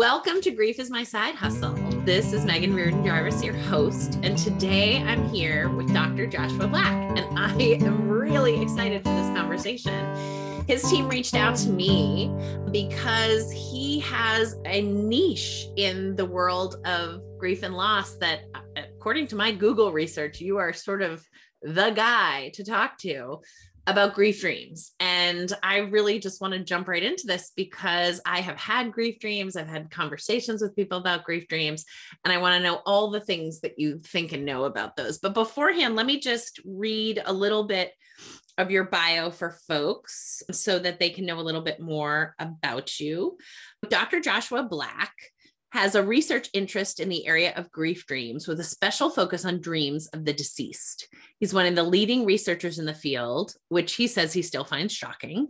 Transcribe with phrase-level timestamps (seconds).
[0.00, 1.74] Welcome to Grief is My Side Hustle.
[2.06, 6.26] This is Megan Reardon Jarvis, your host, and today I'm here with Dr.
[6.26, 7.52] Joshua Black, and I
[7.84, 10.64] am really excited for this conversation.
[10.66, 12.34] His team reached out to me
[12.72, 18.44] because he has a niche in the world of grief and loss that,
[18.76, 21.28] according to my Google research, you are sort of
[21.60, 23.42] the guy to talk to
[23.86, 24.92] about grief dreams.
[25.00, 29.18] And I really just want to jump right into this because I have had grief
[29.18, 29.56] dreams.
[29.56, 31.84] I've had conversations with people about grief dreams,
[32.24, 35.18] and I want to know all the things that you think and know about those.
[35.18, 37.92] But beforehand, let me just read a little bit
[38.58, 43.00] of your bio for folks so that they can know a little bit more about
[43.00, 43.38] you.
[43.88, 44.20] Dr.
[44.20, 45.14] Joshua Black
[45.72, 49.60] has a research interest in the area of grief dreams with a special focus on
[49.60, 51.08] dreams of the deceased.
[51.38, 54.92] He's one of the leading researchers in the field, which he says he still finds
[54.92, 55.48] shocking.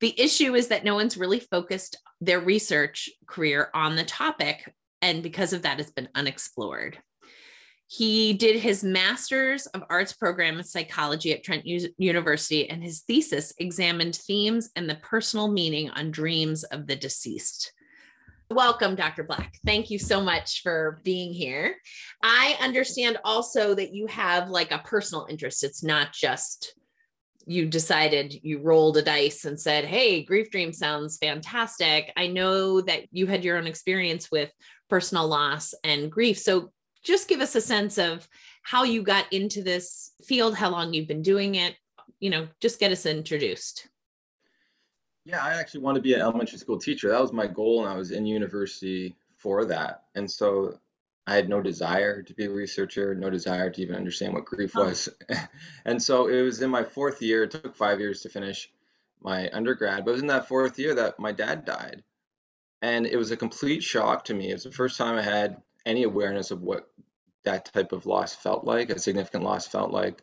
[0.00, 5.22] The issue is that no one's really focused their research career on the topic, and
[5.22, 6.98] because of that, it's been unexplored.
[7.86, 13.00] He did his master's of arts program in psychology at Trent U- University, and his
[13.00, 17.72] thesis examined themes and the personal meaning on dreams of the deceased.
[18.52, 19.22] Welcome, Dr.
[19.22, 19.54] Black.
[19.64, 21.76] Thank you so much for being here.
[22.20, 25.62] I understand also that you have like a personal interest.
[25.62, 26.74] It's not just
[27.46, 32.12] you decided you rolled a dice and said, Hey, grief dream sounds fantastic.
[32.16, 34.50] I know that you had your own experience with
[34.88, 36.36] personal loss and grief.
[36.36, 36.72] So
[37.04, 38.26] just give us a sense of
[38.64, 41.76] how you got into this field, how long you've been doing it.
[42.18, 43.88] You know, just get us introduced.
[45.24, 47.10] Yeah, I actually want to be an elementary school teacher.
[47.10, 50.04] That was my goal, and I was in university for that.
[50.14, 50.78] And so
[51.26, 54.74] I had no desire to be a researcher, no desire to even understand what grief
[54.74, 55.08] was.
[55.84, 58.70] and so it was in my fourth year, it took five years to finish
[59.22, 62.02] my undergrad, but it was in that fourth year that my dad died.
[62.82, 64.50] And it was a complete shock to me.
[64.50, 66.88] It was the first time I had any awareness of what
[67.44, 70.22] that type of loss felt like, a significant loss felt like.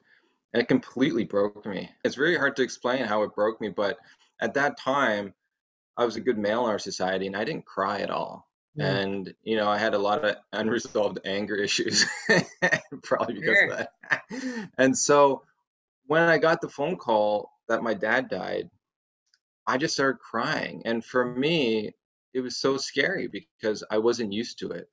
[0.53, 1.91] And it completely broke me.
[2.03, 3.97] It's very hard to explain how it broke me, but
[4.39, 5.33] at that time,
[5.97, 8.47] I was a good male in our society and I didn't cry at all.
[8.77, 8.83] Mm.
[8.83, 12.05] And, you know, I had a lot of unresolved anger issues,
[13.03, 13.69] probably because sure.
[13.71, 14.69] of that.
[14.77, 15.43] and so
[16.05, 18.69] when I got the phone call that my dad died,
[19.65, 20.83] I just started crying.
[20.85, 21.91] And for me,
[22.33, 24.87] it was so scary because I wasn't used to it.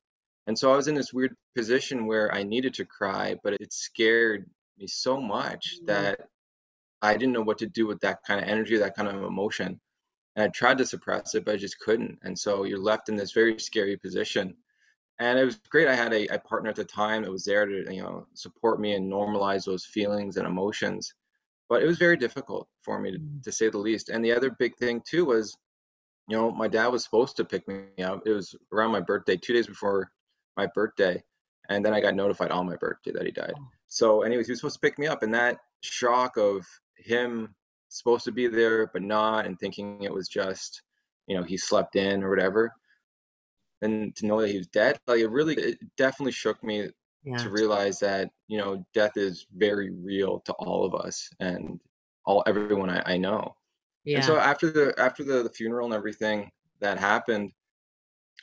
[0.46, 3.72] And so I was in this weird position where I needed to cry, but it
[3.72, 5.86] scared me so much mm.
[5.86, 6.28] that
[7.04, 9.80] I didn't know what to do with that kind of energy, that kind of emotion.
[10.36, 12.18] And I tried to suppress it, but I just couldn't.
[12.22, 14.56] And so you're left in this very scary position.
[15.20, 15.86] And it was great.
[15.86, 18.80] I had a, a partner at the time that was there to, you know, support
[18.80, 21.14] me and normalize those feelings and emotions.
[21.68, 23.42] But it was very difficult for me to, mm.
[23.42, 24.08] to say the least.
[24.08, 25.56] And the other big thing too was,
[26.28, 28.22] you know, my dad was supposed to pick me up.
[28.26, 30.10] It was around my birthday, two days before
[30.56, 31.22] my birthday.
[31.68, 33.54] And then I got notified on my birthday that he died.
[33.56, 33.68] Oh.
[33.86, 35.22] So, anyways, he was supposed to pick me up.
[35.22, 37.54] And that shock of him
[37.88, 40.82] supposed to be there but not and thinking it was just
[41.26, 42.72] you know he slept in or whatever
[43.82, 46.88] and to know that he was dead like it really it definitely shook me
[47.24, 47.36] yeah.
[47.36, 51.78] to realize that you know death is very real to all of us and
[52.26, 53.54] all everyone i, I know
[54.04, 54.16] yeah.
[54.16, 56.50] and so after the after the, the funeral and everything
[56.80, 57.52] that happened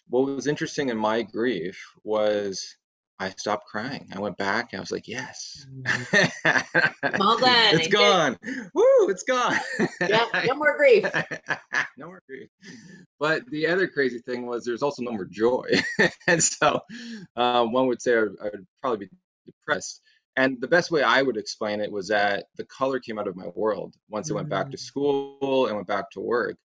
[0.07, 2.75] what was interesting in my grief was
[3.21, 4.07] I stopped crying.
[4.15, 5.67] I went back and I was like, yes.
[5.71, 7.19] Mm-hmm.
[7.19, 7.75] Well done.
[7.75, 8.35] it's gone.
[8.73, 9.57] Woo, it's gone.
[10.01, 11.05] yeah, no more grief.
[11.97, 12.49] no more grief.
[13.19, 15.69] But the other crazy thing was there's also no more joy.
[16.27, 16.79] and so
[17.35, 19.11] um, one would say I would probably be
[19.45, 20.01] depressed.
[20.35, 23.35] And the best way I would explain it was that the color came out of
[23.35, 24.37] my world once mm-hmm.
[24.37, 24.79] I went back to mm.
[24.79, 26.57] school and went back to work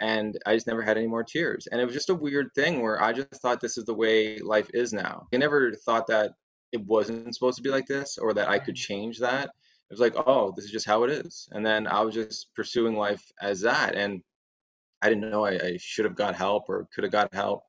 [0.00, 1.66] and I just never had any more tears.
[1.70, 4.38] And it was just a weird thing where I just thought this is the way
[4.38, 5.26] life is now.
[5.32, 6.32] I never thought that
[6.72, 8.94] it wasn't supposed to be like this or that I could mm-hmm.
[8.94, 9.46] change that.
[9.46, 11.48] It was like, oh, this is just how it is.
[11.52, 13.94] And then I was just pursuing life as that.
[13.94, 14.22] And
[15.00, 17.62] I didn't know I, I should have got help or could have got help.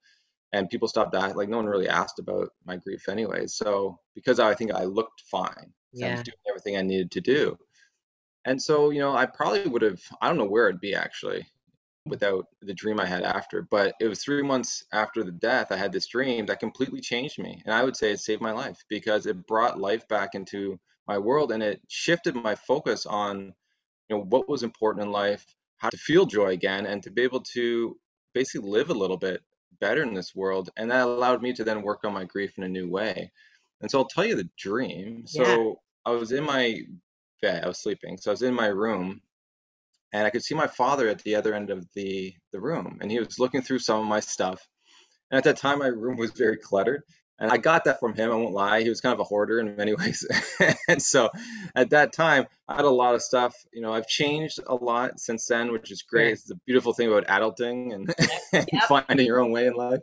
[0.51, 1.37] And people stopped that.
[1.37, 3.47] Like no one really asked about my grief anyway.
[3.47, 6.07] So because I think I looked fine, yeah.
[6.07, 7.57] I was doing everything I needed to do.
[8.45, 11.47] And so, you know, I probably would have, I don't know where I'd be actually
[12.09, 13.61] without the dream I had after.
[13.61, 17.39] But it was three months after the death, I had this dream that completely changed
[17.39, 17.61] me.
[17.65, 21.17] And I would say it saved my life because it brought life back into my
[21.17, 23.53] world and it shifted my focus on
[24.09, 25.45] you know what was important in life,
[25.77, 27.97] how to feel joy again, and to be able to
[28.33, 29.41] basically live a little bit
[29.79, 30.69] better in this world.
[30.77, 33.31] And that allowed me to then work on my grief in a new way.
[33.81, 35.25] And so I'll tell you the dream.
[35.25, 35.73] So yeah.
[36.05, 36.81] I was in my
[37.41, 38.17] bed, I was sleeping.
[38.17, 39.21] So I was in my room
[40.13, 43.11] and I could see my father at the other end of the the room, and
[43.11, 44.67] he was looking through some of my stuff,
[45.31, 47.03] And at that time, my room was very cluttered.
[47.39, 48.31] And I got that from him.
[48.31, 48.81] I won't lie.
[48.81, 50.27] He was kind of a hoarder in many ways.
[50.89, 51.29] and so
[51.73, 53.55] at that time, I had a lot of stuff.
[53.71, 56.33] You know, I've changed a lot since then, which is great.
[56.33, 58.13] It's the beautiful thing about adulting and,
[58.53, 58.67] yep.
[58.71, 60.01] and finding your own way in life.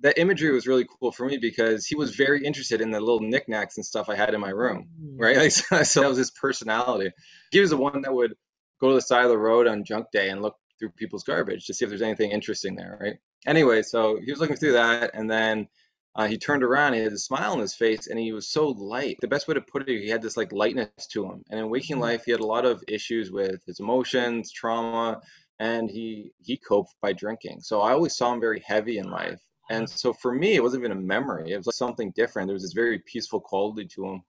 [0.00, 3.20] That imagery was really cool for me because he was very interested in the little
[3.20, 5.16] knickknacks and stuff I had in my room, mm.
[5.18, 5.36] right?
[5.38, 7.10] Like, so, so that was his personality.
[7.50, 8.34] He was the one that would
[8.80, 11.66] go to the side of the road on junk day and look through people's garbage
[11.66, 13.16] to see if there's anything interesting there, right?
[13.46, 15.68] Anyway, so he was looking through that, and then
[16.14, 18.68] uh, he turned around, he had a smile on his face, and he was so
[18.68, 19.16] light.
[19.20, 21.44] The best way to put it, he had this like lightness to him.
[21.48, 22.02] And in waking mm-hmm.
[22.02, 25.20] life, he had a lot of issues with his emotions, trauma,
[25.60, 27.60] and he he coped by drinking.
[27.60, 29.40] So I always saw him very heavy in life.
[29.70, 31.52] And so for me, it wasn't even a memory.
[31.52, 32.48] It was like something different.
[32.48, 34.22] There was this very peaceful quality to him.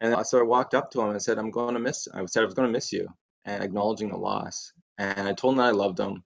[0.00, 2.42] And so I walked up to him and said, "I'm going to miss." I said
[2.42, 3.08] I was going to miss you,
[3.44, 4.72] and acknowledging the loss.
[4.98, 6.22] And I told him that I loved him.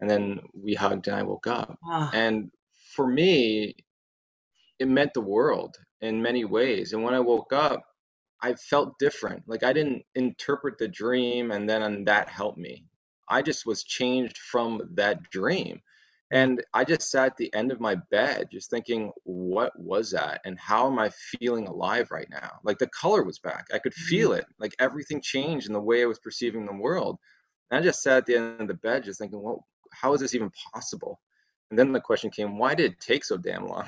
[0.00, 1.78] And then we hugged, and I woke up.
[1.86, 2.10] Ah.
[2.12, 2.50] And
[2.94, 3.76] for me,
[4.78, 6.92] it meant the world in many ways.
[6.92, 7.82] And when I woke up,
[8.42, 9.44] I felt different.
[9.46, 12.84] Like I didn't interpret the dream and then that helped me.
[13.28, 15.80] I just was changed from that dream.
[16.34, 20.40] And I just sat at the end of my bed, just thinking, what was that?
[20.44, 22.58] And how am I feeling alive right now?
[22.64, 23.68] Like the color was back.
[23.72, 24.40] I could feel mm-hmm.
[24.40, 24.46] it.
[24.58, 27.20] Like everything changed in the way I was perceiving the world.
[27.70, 30.20] And I just sat at the end of the bed, just thinking, well, how is
[30.20, 31.20] this even possible?
[31.70, 33.84] And then the question came, why did it take so damn long?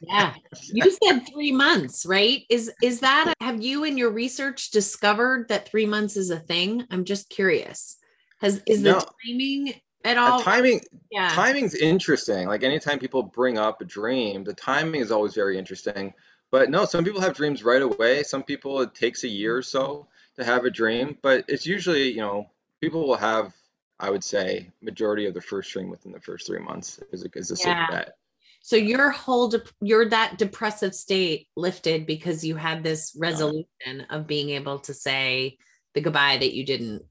[0.00, 0.32] yeah.
[0.72, 2.42] You said 3 months, right?
[2.48, 6.86] Is is that have you in your research discovered that 3 months is a thing?
[6.90, 7.98] I'm just curious.
[8.40, 9.74] Has is the timing
[10.04, 10.40] at uh, all?
[10.40, 10.80] timing
[11.10, 11.30] yeah.
[11.30, 12.48] timing's interesting.
[12.48, 16.14] Like anytime people bring up a dream, the timing is always very interesting.
[16.50, 18.24] But no, some people have dreams right away.
[18.24, 22.10] Some people it takes a year or so to have a dream, but it's usually,
[22.10, 22.50] you know,
[22.80, 23.54] people will have
[24.00, 27.28] I would say majority of the first dream within the first three months is a,
[27.34, 27.86] is a yeah.
[27.86, 28.16] safe bet.
[28.62, 34.04] So your whole de- you're that depressive state lifted because you had this resolution yeah.
[34.10, 35.58] of being able to say
[35.94, 37.04] the goodbye that you didn't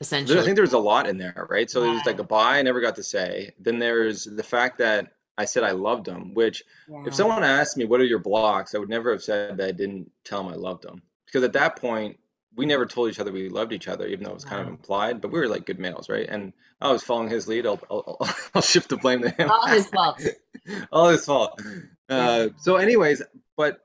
[0.00, 0.38] essentially.
[0.38, 1.70] I think there's a lot in there, right?
[1.70, 1.92] So yeah.
[1.92, 3.52] there's like goodbye I never got to say.
[3.58, 7.04] Then there's the fact that I said I loved them, which yeah.
[7.06, 9.72] if someone asked me what are your blocks, I would never have said that I
[9.72, 12.18] didn't tell them I loved them because at that point
[12.56, 14.68] we never told each other we loved each other, even though it was kind of
[14.68, 15.20] implied.
[15.20, 16.26] But we were like good males, right?
[16.28, 17.66] And I was following his lead.
[17.66, 19.50] I'll I'll, I'll shift the blame to him.
[19.50, 20.22] All his fault.
[20.92, 21.60] All his fault.
[22.08, 23.22] Uh, so, anyways,
[23.56, 23.83] but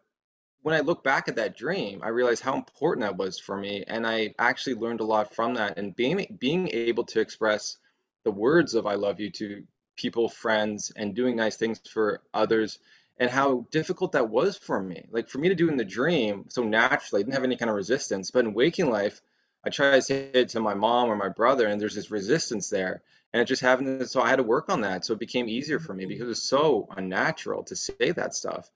[0.62, 3.84] when I look back at that dream, I realized how important that was for me,
[3.88, 5.78] and I actually learned a lot from that.
[5.78, 7.78] And being being able to express
[8.24, 9.64] the words of "I love you" to
[9.96, 12.80] people, friends, and doing nice things for others
[13.18, 15.06] and how difficult that was for me.
[15.12, 17.70] Like for me to do in the dream so naturally, I didn't have any kind
[17.70, 18.32] of resistance.
[18.32, 19.22] But in waking life,
[19.66, 22.70] I try to say it to my mom or my brother, and there's this resistance
[22.70, 23.02] there.
[23.34, 24.10] And it just happened.
[24.10, 25.06] So I had to work on that.
[25.06, 28.70] So it became easier for me because it was so unnatural to say that stuff.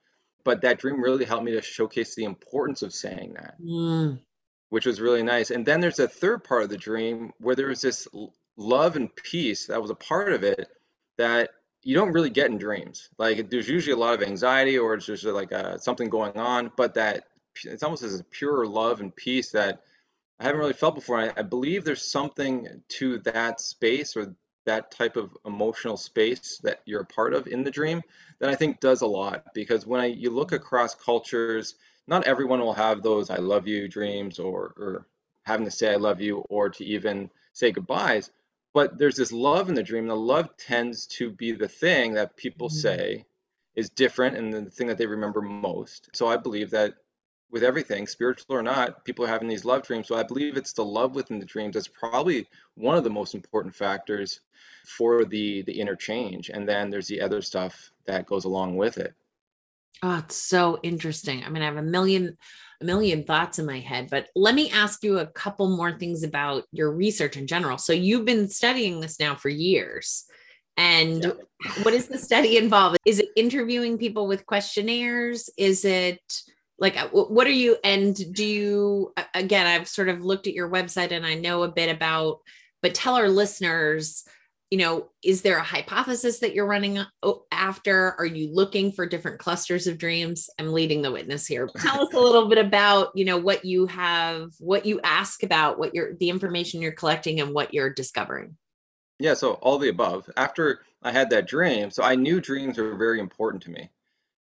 [0.45, 4.19] But that dream really helped me to showcase the importance of saying that, mm.
[4.69, 5.51] which was really nice.
[5.51, 8.07] And then there's a third part of the dream where there was this
[8.57, 10.67] love and peace that was a part of it
[11.17, 11.51] that
[11.81, 13.09] you don't really get in dreams.
[13.17, 16.37] Like there's usually a lot of anxiety or it's just like a, uh, something going
[16.37, 17.25] on, but that
[17.63, 19.81] it's almost as a pure love and peace that
[20.39, 21.19] I haven't really felt before.
[21.19, 26.81] I, I believe there's something to that space or that type of emotional space that
[26.85, 28.01] you're a part of in the dream
[28.39, 31.75] that I think does a lot because when I, you look across cultures,
[32.07, 35.07] not everyone will have those I love you dreams or, or
[35.43, 38.29] having to say I love you or to even say goodbyes
[38.73, 40.07] but there's this love in the dream.
[40.07, 42.79] The love tends to be the thing that people mm-hmm.
[42.79, 43.25] say
[43.75, 46.09] is different and the thing that they remember most.
[46.13, 46.95] So I believe that
[47.53, 50.07] with everything, spiritual or not, people are having these love dreams.
[50.07, 53.35] So I believe it's the love within the dreams that's probably one of the most
[53.35, 54.41] important factors
[54.85, 56.49] for the the interchange.
[56.49, 59.13] And then there's the other stuff that goes along with it.
[60.01, 61.43] Oh, it's so interesting.
[61.45, 62.35] I mean, I have a million
[62.81, 66.23] a million thoughts in my head, but let me ask you a couple more things
[66.23, 67.77] about your research in general.
[67.77, 70.25] So you've been studying this now for years.
[70.75, 71.71] And yeah.
[71.83, 72.97] what does the study involve?
[73.05, 75.51] Is it interviewing people with questionnaires?
[75.55, 76.19] Is it
[76.83, 80.69] like uh, what are you and do you again I've sort of looked at your
[80.69, 82.41] website and I know a bit about
[82.81, 84.23] but tell our listeners
[84.73, 86.97] you know, is there a hypothesis that you're running
[87.51, 88.15] after?
[88.17, 90.49] Are you looking for different clusters of dreams?
[90.57, 91.69] I'm leading the witness here.
[91.77, 95.77] Tell us a little bit about, you know, what you have, what you ask about,
[95.77, 98.57] what you're, the information you're collecting and what you're discovering.
[99.19, 100.27] Yeah, so all the above.
[100.37, 103.91] After I had that dream, so I knew dreams were very important to me.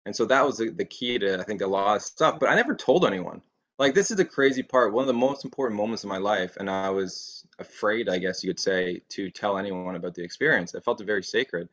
[0.05, 2.49] And so that was the, the key to, I think, a lot of stuff, but
[2.49, 3.41] I never told anyone.
[3.79, 4.93] Like, this is the crazy part.
[4.93, 6.57] One of the most important moments of my life.
[6.57, 10.75] And I was afraid, I guess you could say, to tell anyone about the experience.
[10.75, 11.69] I felt it very sacred.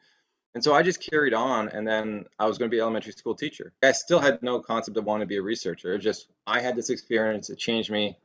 [0.54, 3.36] And so I just carried on, and then I was going to be elementary school
[3.36, 3.72] teacher.
[3.82, 5.94] I still had no concept of wanting to be a researcher.
[5.94, 7.50] It just I had this experience.
[7.50, 8.16] It changed me.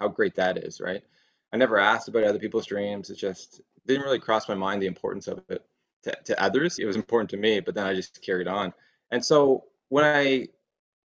[0.00, 1.02] How great that is, right?
[1.52, 3.10] I never asked about other people's dreams.
[3.10, 5.62] It just didn't really cross my mind the importance of it
[6.04, 6.78] to, to others.
[6.78, 8.72] It was important to me, but then I just carried on.
[9.10, 10.48] And so when I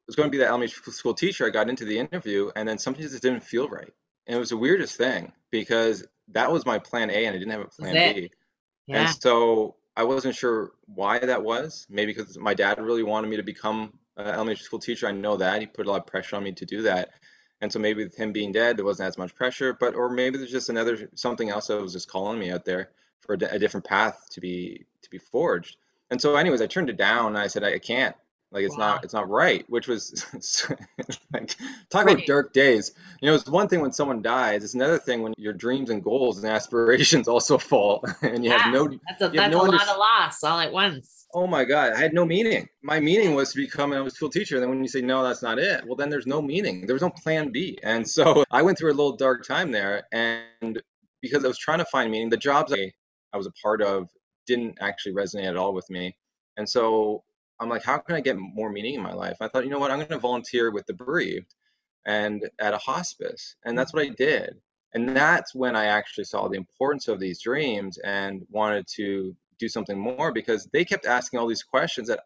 [0.07, 2.77] was going to be that elementary school teacher, I got into the interview, and then
[2.77, 3.93] something just didn't feel right.
[4.27, 7.51] And it was the weirdest thing because that was my plan A, and I didn't
[7.51, 8.31] have a plan B.
[8.87, 9.01] Yeah.
[9.01, 11.85] And so I wasn't sure why that was.
[11.89, 15.07] Maybe because my dad really wanted me to become an elementary school teacher.
[15.07, 17.09] I know that he put a lot of pressure on me to do that.
[17.61, 19.73] And so maybe with him being dead, there wasn't as much pressure.
[19.79, 22.91] But or maybe there's just another something else that was just calling me out there
[23.19, 25.77] for a, a different path to be to be forged.
[26.11, 27.27] And so, anyways, I turned it down.
[27.27, 28.15] And I said I can't.
[28.51, 28.93] Like it's wow.
[28.93, 30.25] not it's not right, which was
[31.33, 31.55] like
[31.91, 32.15] talk right.
[32.15, 32.93] about dark days.
[33.21, 34.63] You know, it's one thing when someone dies.
[34.63, 38.57] It's another thing when your dreams and goals and aspirations also fall, and you yeah,
[38.57, 38.87] have no.
[38.87, 41.27] That's a, that's no a lot of loss all at once.
[41.35, 42.67] Oh my God, I had no meaning.
[42.81, 44.55] My meaning was to become a school teacher.
[44.55, 45.85] And then when you say no, that's not it.
[45.85, 46.87] Well, then there's no meaning.
[46.87, 47.77] There was no plan B.
[47.83, 50.81] And so I went through a little dark time there, and
[51.21, 52.91] because I was trying to find meaning, the jobs I,
[53.31, 54.09] I was a part of
[54.49, 56.17] didn't actually resonate at all with me.
[56.57, 57.23] And so
[57.59, 59.37] I'm like, how can I get more meaning in my life?
[59.39, 61.53] I thought, you know what, I'm going to volunteer with the bereaved
[62.05, 63.55] and at a hospice.
[63.63, 64.15] And that's what I mm-hmm.
[64.17, 64.55] did.
[64.93, 69.69] And that's when I actually saw the importance of these dreams and wanted to do
[69.69, 72.21] something more because they kept asking all these questions that,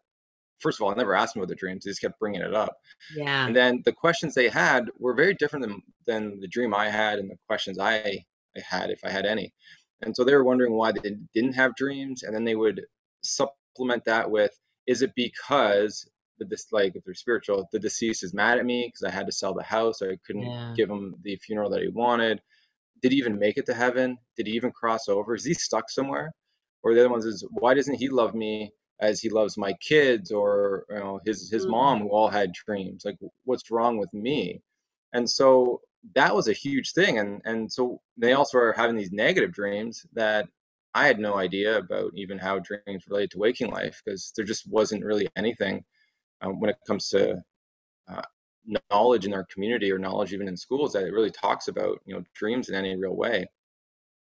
[0.60, 1.84] first of all, I never asked them about the dreams.
[1.84, 2.74] They just kept bringing it up.
[3.14, 3.46] Yeah.
[3.46, 7.18] And then the questions they had were very different than, than the dream I had
[7.18, 8.24] and the questions I,
[8.56, 9.52] I had, if I had any.
[10.04, 12.22] And so they were wondering why they didn't have dreams.
[12.22, 12.82] And then they would
[13.22, 14.52] supplement that with,
[14.86, 16.06] is it because
[16.38, 19.26] the this like if they're spiritual the deceased is mad at me because i had
[19.26, 20.72] to sell the house or i couldn't yeah.
[20.76, 22.40] give him the funeral that he wanted
[23.02, 25.90] did he even make it to heaven did he even cross over is he stuck
[25.90, 26.32] somewhere
[26.82, 28.70] or the other ones is why doesn't he love me
[29.00, 31.72] as he loves my kids or you know his his mm-hmm.
[31.72, 34.60] mom who all had dreams like what's wrong with me
[35.12, 35.80] and so
[36.14, 40.06] that was a huge thing and and so they also are having these negative dreams
[40.12, 40.46] that
[40.94, 44.70] I had no idea about even how dreams relate to waking life because there just
[44.70, 45.84] wasn't really anything
[46.40, 47.42] um, when it comes to
[48.08, 48.22] uh,
[48.90, 52.14] knowledge in our community or knowledge even in schools that it really talks about you
[52.14, 53.46] know dreams in any real way.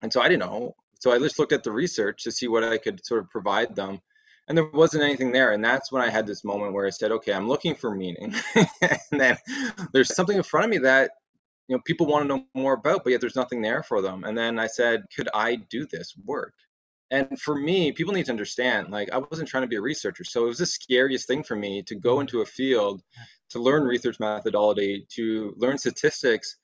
[0.01, 0.75] And so I didn't know.
[0.99, 3.75] So I just looked at the research to see what I could sort of provide
[3.75, 3.99] them.
[4.47, 5.51] And there wasn't anything there.
[5.51, 8.33] And that's when I had this moment where I said, okay, I'm looking for meaning.
[8.81, 9.37] and then
[9.93, 11.11] there's something in front of me that
[11.67, 14.24] you know people want to know more about but yet there's nothing there for them.
[14.24, 16.53] And then i said could i do this work?
[17.12, 20.24] And for me people need to understand like i wasn't trying to be a researcher.
[20.24, 23.01] So it was the scariest thing for me to go into a field
[23.51, 26.58] to learn research methodology to learn statistics.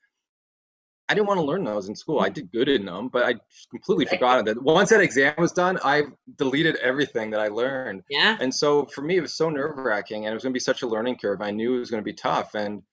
[1.07, 2.19] I didn't want to learn those in school.
[2.19, 3.35] I did good in them but i
[3.71, 6.03] completely forgot that once that exam was done i
[6.37, 8.03] deleted everything that i learned.
[8.09, 8.37] Yeah.
[8.39, 10.81] And so for me it was so nerve-wracking and it was going to be such
[10.81, 11.41] a learning curve.
[11.41, 12.83] I knew it was going to be tough and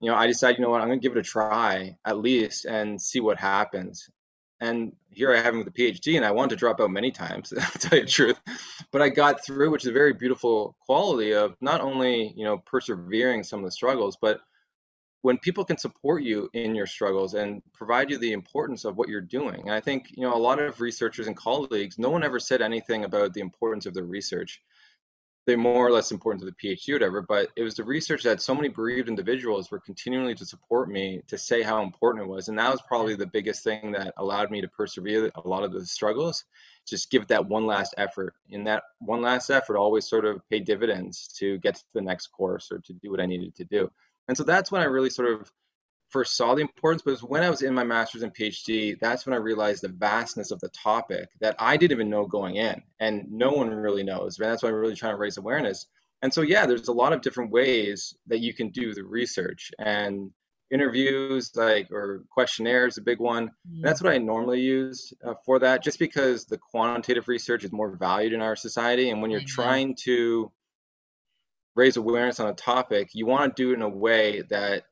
[0.00, 2.18] you know, I decided, you know what, I'm going to give it a try at
[2.18, 4.08] least and see what happens.
[4.60, 7.10] And here I have him with a PhD, and I wanted to drop out many
[7.10, 8.40] times, to tell you the truth.
[8.92, 12.58] But I got through, which is a very beautiful quality of not only, you know,
[12.58, 14.40] persevering some of the struggles, but
[15.22, 19.08] when people can support you in your struggles and provide you the importance of what
[19.08, 19.60] you're doing.
[19.62, 22.62] And I think, you know, a lot of researchers and colleagues, no one ever said
[22.62, 24.62] anything about the importance of their research
[25.50, 28.40] they're more or less important to the PhD whatever, but it was the research that
[28.40, 32.48] so many bereaved individuals were continually to support me to say how important it was.
[32.48, 35.72] And that was probably the biggest thing that allowed me to persevere a lot of
[35.72, 36.44] the struggles.
[36.88, 38.34] Just give that one last effort.
[38.52, 42.28] And that one last effort always sort of paid dividends to get to the next
[42.28, 43.90] course or to do what I needed to do.
[44.28, 45.50] And so that's when I really sort of
[46.10, 48.98] first saw the importance, but it was when I was in my master's and PhD,
[49.00, 52.56] that's when I realized the vastness of the topic that I didn't even know going
[52.56, 54.38] in, and no one really knows.
[54.38, 55.86] And that's why I'm really trying to raise awareness.
[56.22, 59.70] And so, yeah, there's a lot of different ways that you can do the research
[59.78, 60.30] and
[60.70, 63.48] interviews, like or questionnaires, a big one.
[63.48, 63.82] Mm-hmm.
[63.82, 67.96] That's what I normally use uh, for that, just because the quantitative research is more
[67.96, 69.62] valued in our society, and when you're mm-hmm.
[69.62, 70.52] trying to
[71.76, 74.84] raise awareness on a topic, you want to do it in a way that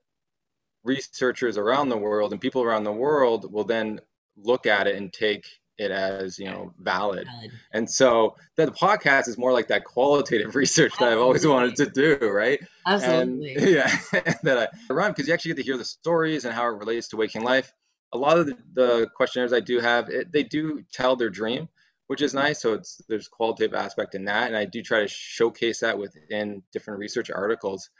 [0.89, 4.01] researchers around the world and people around the world will then
[4.37, 7.27] look at it and take it as you know valid.
[7.27, 7.53] valid.
[7.73, 11.15] And so the podcast is more like that qualitative research Absolutely.
[11.15, 12.61] that I've always wanted to do, right?
[12.87, 13.55] Absolutely.
[13.55, 13.97] And, yeah,
[14.43, 17.09] that I run because you actually get to hear the stories and how it relates
[17.09, 17.73] to waking life.
[18.13, 21.69] A lot of the, the questionnaires I do have, it, they do tell their dream,
[22.07, 22.61] which is nice.
[22.63, 26.63] So it's there's qualitative aspect in that, and I do try to showcase that within
[26.73, 27.91] different research articles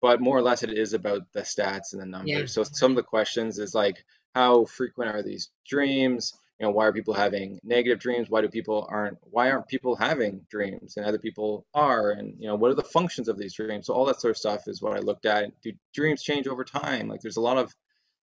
[0.00, 2.30] but more or less it is about the stats and the numbers.
[2.30, 2.46] Yeah.
[2.46, 6.34] So some of the questions is like, how frequent are these dreams?
[6.58, 8.28] you know why are people having negative dreams?
[8.28, 12.10] Why do people aren't why aren't people having dreams and other people are?
[12.10, 13.86] And you know what are the functions of these dreams?
[13.86, 15.50] So all that sort of stuff is what i looked at.
[15.62, 17.08] Do dreams change over time?
[17.08, 17.72] Like there's a lot of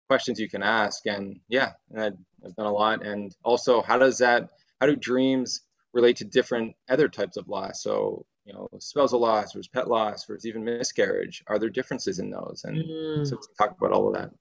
[0.08, 2.18] questions you can ask and yeah i've
[2.58, 3.06] done a lot.
[3.06, 4.50] And also how does that
[4.80, 5.62] how do dreams
[5.94, 10.26] relate to different other types of loss so you know spousal loss versus pet loss
[10.26, 13.28] versus even miscarriage are there differences in those and mm.
[13.28, 14.32] so talk about all of that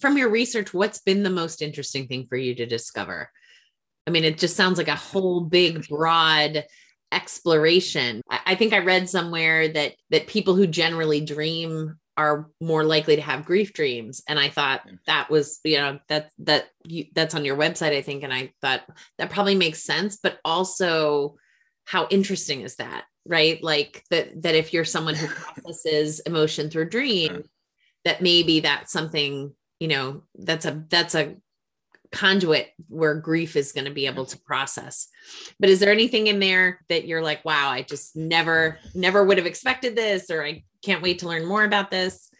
[0.00, 3.30] from your research, what's been the most interesting thing for you to discover?
[4.06, 6.64] I mean, it just sounds like a whole big, broad
[7.12, 8.22] exploration.
[8.28, 13.22] I think I read somewhere that that people who generally dream are more likely to
[13.22, 17.44] have grief dreams and i thought that was you know that that you, that's on
[17.44, 18.82] your website i think and i thought
[19.18, 21.34] that probably makes sense but also
[21.86, 23.62] how interesting is that right?
[23.62, 25.26] Like that that if you're someone who
[25.62, 27.44] processes emotion through dream
[28.04, 31.36] that maybe that's something you know that's a that's a
[32.12, 35.08] conduit where grief is going to be able to process.
[35.58, 39.38] But is there anything in there that you're like wow i just never never would
[39.38, 42.30] have expected this or i can't wait to learn more about this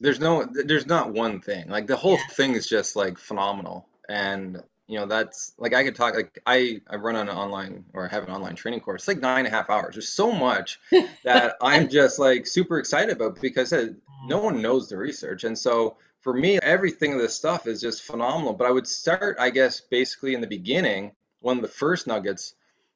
[0.00, 1.68] there's no there's not one thing.
[1.68, 2.26] Like the whole yeah.
[2.32, 3.86] thing is just like phenomenal.
[4.08, 8.06] And you know that's like i could talk like i i run an online or
[8.06, 10.32] I have an online training course it's like nine and a half hours there's so
[10.32, 10.80] much
[11.24, 13.88] that i'm just like super excited about because uh,
[14.24, 14.44] no mm.
[14.44, 15.44] one knows the research.
[15.44, 18.52] And so for me, everything of this stuff is just phenomenal.
[18.52, 22.54] But I would start, I guess, basically in the beginning, one of the first nuggets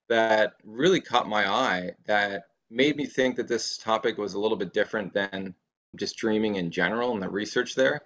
[0.09, 4.57] that really caught my eye that made me think that this topic was a little
[4.57, 5.55] bit different than
[5.97, 8.03] just dreaming in general and the research there.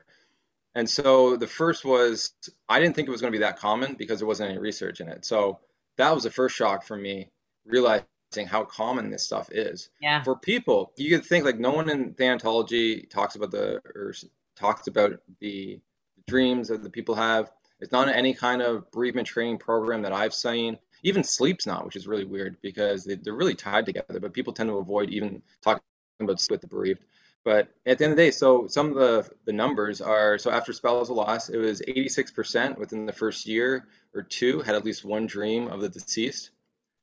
[0.79, 2.33] And so the first was
[2.69, 5.01] I didn't think it was going to be that common because there wasn't any research
[5.01, 5.25] in it.
[5.25, 5.59] So
[5.97, 7.31] that was the first shock for me,
[7.67, 8.07] realizing
[8.47, 9.91] how common this stuff is.
[10.01, 10.23] Yeah.
[10.23, 14.15] For people, you could think like no one in thanatology talks about the or
[14.55, 15.81] talks about the
[16.29, 17.51] dreams that the people have.
[17.81, 20.79] It's not any kind of bereavement training program that I've seen.
[21.03, 24.21] Even sleep's not, which is really weird because they, are really tied together.
[24.21, 25.83] But people tend to avoid even talking
[26.21, 27.03] about with the bereaved.
[27.45, 30.51] But at the end of the day, so some of the, the numbers are so
[30.51, 35.05] after spousal loss, it was 86% within the first year or two had at least
[35.05, 36.51] one dream of the deceased.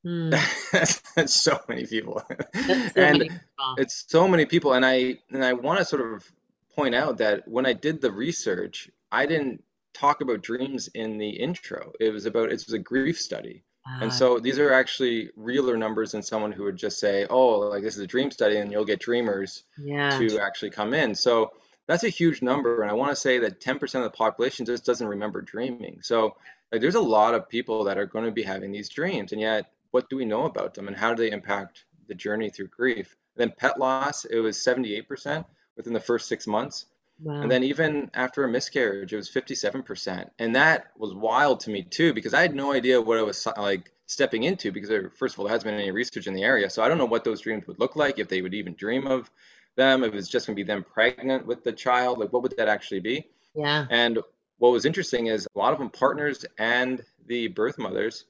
[0.03, 1.21] That's, hmm.
[1.25, 2.21] so many people.
[2.29, 3.75] So and many people.
[3.77, 4.73] it's so many people.
[4.73, 6.31] And I and I want to sort of
[6.75, 11.29] point out that when I did the research, I didn't talk about dreams in the
[11.29, 11.93] intro.
[11.99, 13.63] It was about it was a grief study.
[13.85, 14.13] And ah.
[14.13, 17.95] so these are actually realer numbers than someone who would just say, "Oh, like this
[17.95, 20.17] is a dream study, and you'll get dreamers yeah.
[20.17, 21.51] to actually come in." So
[21.87, 24.85] that's a huge number, and I want to say that 10% of the population just
[24.85, 25.99] doesn't remember dreaming.
[26.01, 26.35] So
[26.71, 29.41] like, there's a lot of people that are going to be having these dreams, and
[29.41, 32.67] yet what do we know about them and how do they impact the journey through
[32.67, 33.15] grief?
[33.35, 35.45] then pet loss, it was 78%
[35.75, 36.85] within the first six months.
[37.19, 37.41] Wow.
[37.41, 40.29] And then even after a miscarriage, it was 57%.
[40.37, 43.47] And that was wild to me too, because I had no idea what I was
[43.57, 46.43] like stepping into because there, first of all, there hasn't been any research in the
[46.43, 46.69] area.
[46.69, 49.07] So I don't know what those dreams would look like, if they would even dream
[49.07, 49.31] of
[49.75, 52.67] them, if it's just gonna be them pregnant with the child, like what would that
[52.67, 53.27] actually be?
[53.55, 53.85] Yeah.
[53.89, 54.19] And
[54.57, 58.25] what was interesting is a lot of them partners and the birth mothers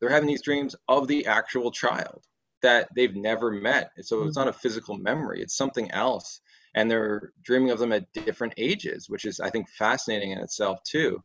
[0.00, 2.22] they're having these dreams of the actual child
[2.62, 3.92] that they've never met.
[4.02, 4.40] So it's hmm.
[4.40, 6.40] not a physical memory, it's something else.
[6.74, 10.78] And they're dreaming of them at different ages, which is, I think, fascinating in itself,
[10.84, 11.22] too.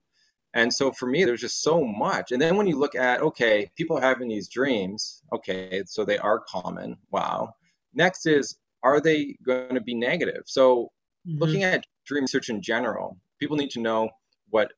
[0.55, 2.31] And so for me, there's just so much.
[2.31, 6.39] And then when you look at, okay, people having these dreams, okay, so they are
[6.39, 6.95] common.
[7.11, 7.53] Wow.
[7.93, 10.43] Next is, are they going to be negative?
[10.45, 10.91] So
[11.27, 11.39] mm-hmm.
[11.39, 14.09] looking at dream research in general, people need to know
[14.49, 14.71] what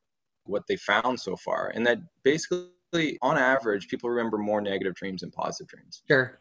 [0.45, 1.71] what they found so far.
[1.75, 6.01] And that basically on average, people remember more negative dreams than positive dreams.
[6.08, 6.39] Sure.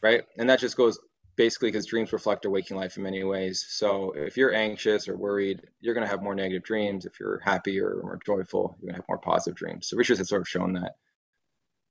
[0.00, 0.22] Right.
[0.38, 0.98] And that just goes
[1.38, 3.64] basically because dreams reflect our waking life in many ways.
[3.70, 7.06] So if you're anxious or worried, you're going to have more negative dreams.
[7.06, 9.88] If you're happy or more joyful, you're going to have more positive dreams.
[9.88, 10.96] So research has sort of shown that.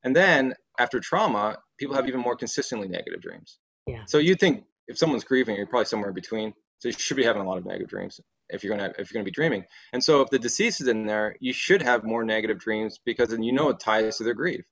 [0.03, 3.57] And then after trauma, people have even more consistently negative dreams.
[3.88, 4.03] Yeah.
[4.05, 6.53] So you think if someone's grieving, you're probably somewhere in between.
[6.79, 9.19] So you should be having a lot of negative dreams if you're gonna if you're
[9.19, 9.65] gonna be dreaming.
[9.93, 13.29] And so if the deceased is in there, you should have more negative dreams because
[13.29, 14.65] then you know it ties to their grief.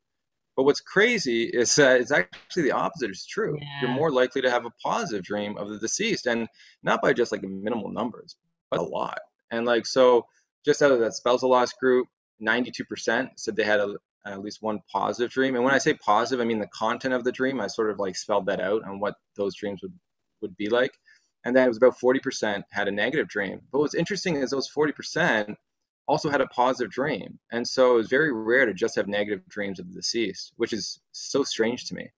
[0.55, 3.57] But what's crazy is that it's actually the opposite is true.
[3.59, 3.81] Yeah.
[3.81, 6.47] You're more likely to have a positive dream of the deceased, and
[6.83, 8.35] not by just like minimal numbers,
[8.71, 9.19] but a lot.
[9.51, 10.25] And like so,
[10.65, 12.07] just out of that spells spousal loss group,
[12.41, 15.55] 92% said they had a, at least one positive dream.
[15.55, 17.59] And when I say positive, I mean the content of the dream.
[17.59, 19.93] I sort of like spelled that out on what those dreams would
[20.41, 20.91] would be like
[21.45, 23.61] and then it was about 40% had a negative dream.
[23.71, 25.55] But what's interesting is those 40%
[26.07, 27.39] also had a positive dream.
[27.51, 30.73] And so it was very rare to just have negative dreams of the deceased, which
[30.73, 32.11] is so strange to me.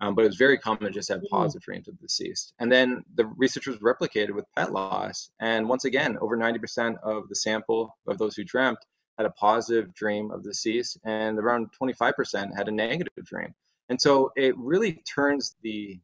[0.00, 1.36] Um, but it was very common to just have mm-hmm.
[1.36, 2.54] positive dreams of the deceased.
[2.58, 5.30] And then the research was replicated with pet loss.
[5.40, 8.78] And once again, over 90% of the sample of those who dreamt
[9.16, 13.54] had a positive dream of the deceased, and around 25% had a negative dream.
[13.88, 16.00] And so it really turns the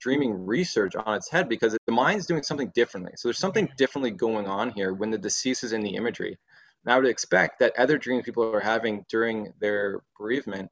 [0.00, 3.12] dreaming research on its head because the mind's doing something differently.
[3.16, 6.36] So there's something differently going on here when the deceased is in the imagery.
[6.84, 10.70] And I would expect that other dreams people are having during their bereavement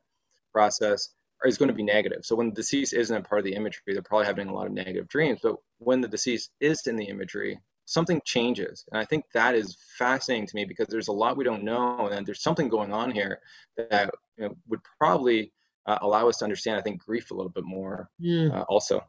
[0.52, 1.10] process
[1.44, 2.24] is going to be negative.
[2.24, 4.66] So when the deceased isn't a part of the imagery, they're probably having a lot
[4.66, 5.40] of negative dreams.
[5.42, 8.84] But when the deceased is in the imagery, something changes.
[8.92, 12.08] And I think that is fascinating to me because there's a lot we don't know,
[12.08, 13.40] and there's something going on here
[13.76, 15.52] that you know, would probably
[15.86, 18.52] uh, allow us to understand, I think, grief a little bit more mm.
[18.54, 19.04] uh, also.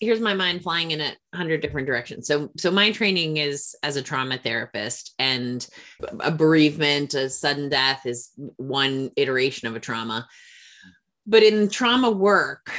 [0.00, 2.26] Here's my mind flying in a hundred different directions.
[2.26, 5.66] So, so my training is as a trauma therapist, and
[6.20, 10.26] a bereavement, a sudden death is one iteration of a trauma.
[11.26, 12.70] But in trauma work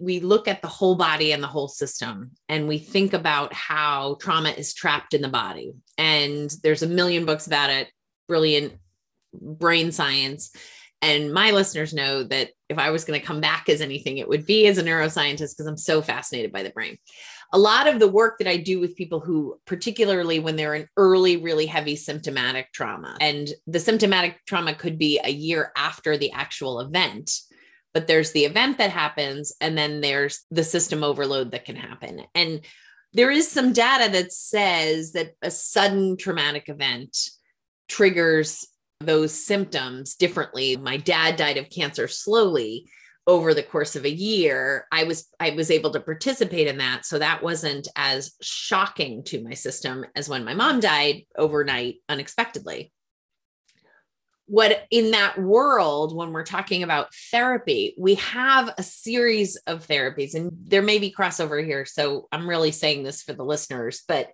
[0.00, 4.16] we look at the whole body and the whole system and we think about how
[4.20, 5.74] trauma is trapped in the body.
[5.98, 7.88] And there's a million books about it
[8.28, 8.74] brilliant
[9.34, 10.52] brain science
[11.02, 14.28] and my listeners know that if i was going to come back as anything it
[14.28, 16.98] would be as a neuroscientist because i'm so fascinated by the brain.
[17.54, 20.88] A lot of the work that I do with people who, particularly when they're in
[20.96, 26.32] early, really heavy symptomatic trauma, and the symptomatic trauma could be a year after the
[26.32, 27.30] actual event,
[27.92, 32.22] but there's the event that happens and then there's the system overload that can happen.
[32.34, 32.64] And
[33.12, 37.18] there is some data that says that a sudden traumatic event
[37.86, 38.66] triggers
[39.06, 40.76] those symptoms differently.
[40.76, 42.86] My dad died of cancer slowly
[43.26, 44.86] over the course of a year.
[44.90, 47.06] I was i was able to participate in that.
[47.06, 52.92] So that wasn't as shocking to my system as when my mom died overnight unexpectedly.
[54.46, 60.34] What in that world when we're talking about therapy we have a series of therapies
[60.34, 61.84] and there may be crossover here.
[61.84, 64.30] So i'm really saying this for the listeners but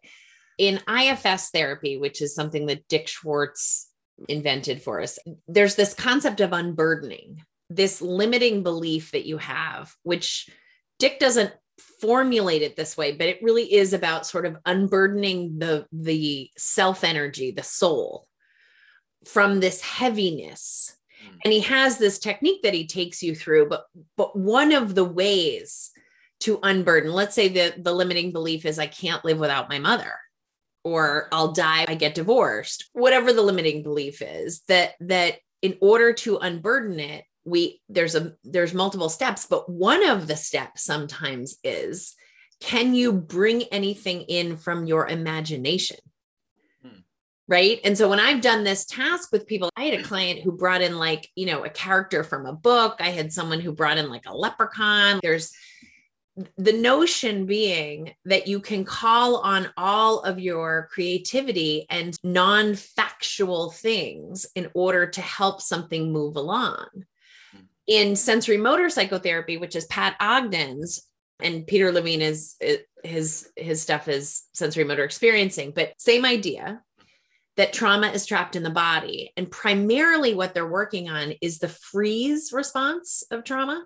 [0.57, 3.88] in ifs therapy which is something that dick schwartz
[4.29, 5.19] invented for us.
[5.47, 10.49] There's this concept of unburdening this limiting belief that you have which
[10.99, 11.53] dick doesn't
[12.01, 17.05] formulate it this way but it really is about sort of unburdening the the self
[17.05, 18.27] energy the soul
[19.27, 20.97] from this heaviness.
[21.25, 21.39] Mm.
[21.45, 23.85] and he has this technique that he takes you through but
[24.17, 25.91] but one of the ways
[26.41, 30.13] to unburden let's say the the limiting belief is i can't live without my mother
[30.85, 36.13] or i'll die i get divorced whatever the limiting belief is that that in order
[36.13, 41.57] to unburden it we there's a there's multiple steps but one of the steps sometimes
[41.65, 42.15] is
[42.61, 45.99] can you bring anything in from your imagination?
[46.83, 47.01] Hmm.
[47.47, 47.81] Right?
[47.85, 50.83] And so when i've done this task with people i had a client who brought
[50.83, 52.97] in like you know a character from a book.
[53.01, 55.21] I had someone who brought in like a leprechaun.
[55.23, 55.53] There's
[56.57, 64.47] the notion being that you can call on all of your creativity and non-factual things
[64.55, 66.87] in order to help something move along
[67.53, 67.61] hmm.
[67.87, 71.03] in sensorimotor psychotherapy which is pat ogden's
[71.41, 72.57] and peter levine is
[73.05, 76.81] his his stuff is sensory motor experiencing but same idea
[77.59, 79.33] that trauma is trapped in the body.
[79.37, 83.85] And primarily, what they're working on is the freeze response of trauma.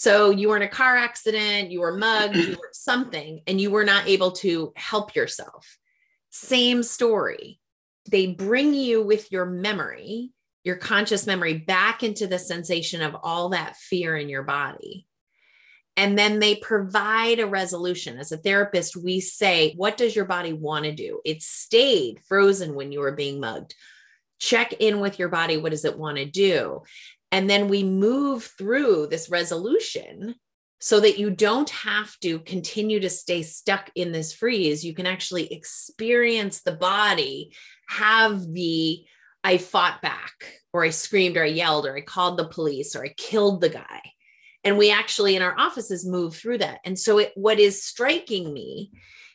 [0.00, 3.70] So, you were in a car accident, you were mugged, you were something, and you
[3.70, 5.76] were not able to help yourself.
[6.30, 7.60] Same story.
[8.10, 10.30] They bring you with your memory,
[10.64, 15.06] your conscious memory, back into the sensation of all that fear in your body
[16.00, 18.16] and then they provide a resolution.
[18.16, 21.20] As a therapist, we say, What does your body want to do?
[21.26, 23.74] It stayed frozen when you were being mugged.
[24.38, 25.58] Check in with your body.
[25.58, 26.84] What does it want to do?
[27.32, 30.34] And then we move through this resolution
[30.80, 34.84] so that you don't have to continue to stay stuck in this freeze.
[34.84, 37.54] You can actually experience the body,
[37.88, 39.04] have the
[39.42, 40.32] I fought back,
[40.72, 43.70] or I screamed, or I yelled, or I called the police, or I killed the
[43.70, 44.02] guy
[44.64, 48.52] and we actually in our offices move through that and so it, what is striking
[48.52, 48.90] me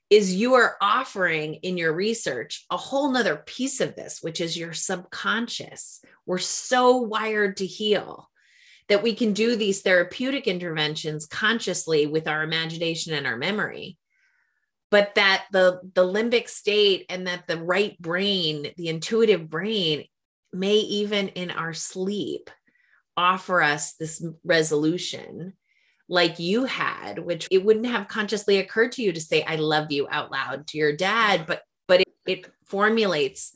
[0.09, 4.57] is you are offering in your research a whole nother piece of this which is
[4.57, 6.01] your subconscious.
[6.25, 8.29] We're so wired to heal
[8.87, 13.97] that we can do these therapeutic interventions consciously with our imagination and our memory.
[14.91, 20.05] But that the the limbic state and that the right brain the intuitive brain
[20.53, 22.49] may even in our sleep
[23.17, 25.53] offer us this resolution
[26.07, 29.91] like you had which it wouldn't have consciously occurred to you to say i love
[29.91, 33.53] you out loud to your dad but but it, it formulates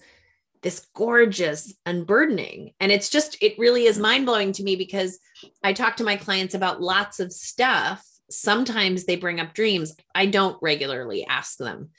[0.62, 2.74] this gorgeous unburdening.
[2.82, 5.20] And it's just it really is mind-blowing to me because
[5.64, 8.06] i talk to my clients about lots of stuff.
[8.30, 9.96] Sometimes they bring up dreams.
[10.14, 11.92] I don't regularly ask them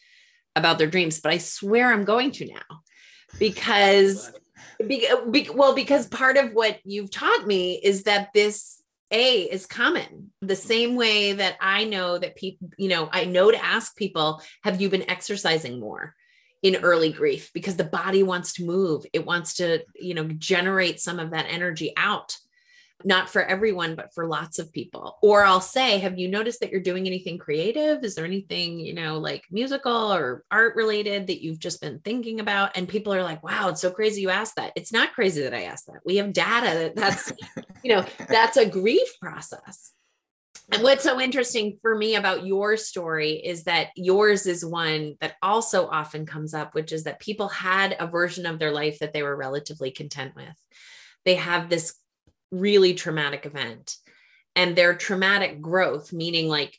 [0.57, 2.81] about their dreams but i swear i'm going to now
[3.39, 4.33] because
[4.85, 8.80] be, be, well because part of what you've taught me is that this
[9.11, 10.31] a is common.
[10.41, 14.43] The same way that i know that people you know i know to ask people
[14.63, 16.15] have you been exercising more
[16.63, 17.51] in early grief?
[17.55, 19.05] Because the body wants to move.
[19.13, 22.37] It wants to you know generate some of that energy out
[23.05, 25.19] not for everyone but for lots of people.
[25.23, 28.05] Or i'll say have you noticed that you're doing anything creative?
[28.05, 32.41] Is there anything you know like musical or art related that you've just been thinking
[32.41, 32.77] about?
[32.77, 34.73] And people are like wow it's so crazy you asked that.
[34.77, 36.01] It's not crazy that i asked that.
[36.05, 37.33] We have data that that's
[37.83, 39.93] you know that's a grief process.
[40.73, 45.35] And what's so interesting for me about your story is that yours is one that
[45.43, 49.13] also often comes up, which is that people had a version of their life that
[49.13, 50.55] they were relatively content with.
[51.25, 51.95] They have this
[52.51, 53.97] really traumatic event,
[54.57, 56.77] and their traumatic growth, meaning like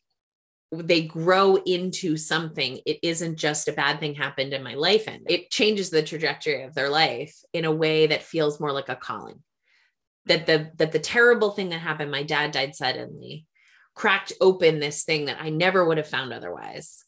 [0.72, 2.80] they grow into something.
[2.86, 6.64] It isn't just a bad thing happened in my life, and it changes the trajectory
[6.64, 9.42] of their life in a way that feels more like a calling.
[10.28, 13.48] That the that the terrible thing that happened, my dad died suddenly
[13.96, 17.04] cracked open this thing that I never would have found otherwise.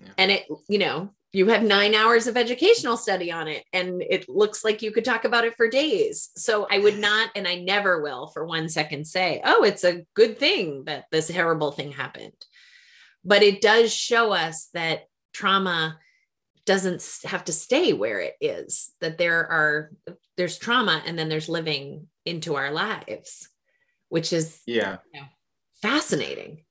[0.00, 0.12] Yeah.
[0.16, 4.28] And it, you know, you have nine hours of educational study on it, and it
[4.28, 6.30] looks like you could talk about it for days.
[6.36, 10.06] So I would not, and I never will for one second say, oh, it's a
[10.14, 12.32] good thing that this terrible thing happened.
[13.24, 15.02] But it does show us that
[15.34, 15.98] trauma
[16.64, 19.90] doesn't have to stay where it is, that there are,
[20.36, 23.48] there's trauma and then there's living into our lives,
[24.08, 24.98] which is, yeah.
[25.12, 25.26] You know,
[25.82, 26.64] fascinating.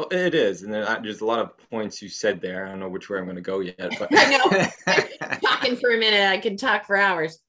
[0.00, 2.64] Oh, it is, and there's a lot of points you said there.
[2.64, 5.38] I don't know which way I'm going to go yet, but I know.
[5.40, 7.40] Talking for a minute, I can talk for hours.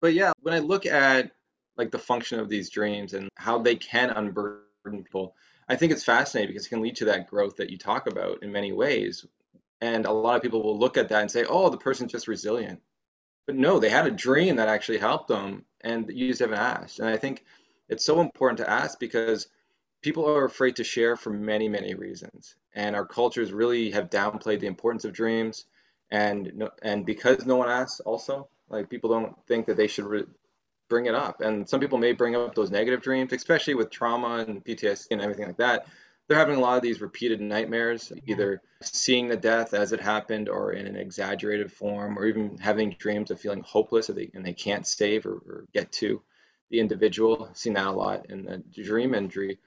[0.00, 1.32] But yeah, when I look at
[1.76, 5.34] like the function of these dreams and how they can unburden people,
[5.68, 8.42] I think it's fascinating because it can lead to that growth that you talk about
[8.42, 9.26] in many ways.
[9.82, 12.26] And a lot of people will look at that and say, "Oh, the person's just
[12.26, 12.80] resilient,"
[13.46, 17.00] but no, they had a dream that actually helped them, and you just haven't asked.
[17.00, 17.44] And I think
[17.90, 19.48] it's so important to ask because
[20.02, 22.54] people are afraid to share for many, many reasons.
[22.74, 25.66] And our cultures really have downplayed the importance of dreams.
[26.10, 30.06] And no, and because no one asks, also like people don't think that they should
[30.06, 30.26] re-
[30.88, 31.40] bring it up.
[31.40, 35.20] And some people may bring up those negative dreams, especially with trauma and PTSD and
[35.20, 35.86] everything like that.
[36.26, 40.48] They're having a lot of these repeated nightmares, either seeing the death as it happened
[40.48, 44.46] or in an exaggerated form, or even having dreams of feeling hopeless and they, and
[44.46, 46.22] they can't save or, or get to
[46.70, 47.48] the individual.
[47.50, 49.58] I've seen that a lot in the dream injury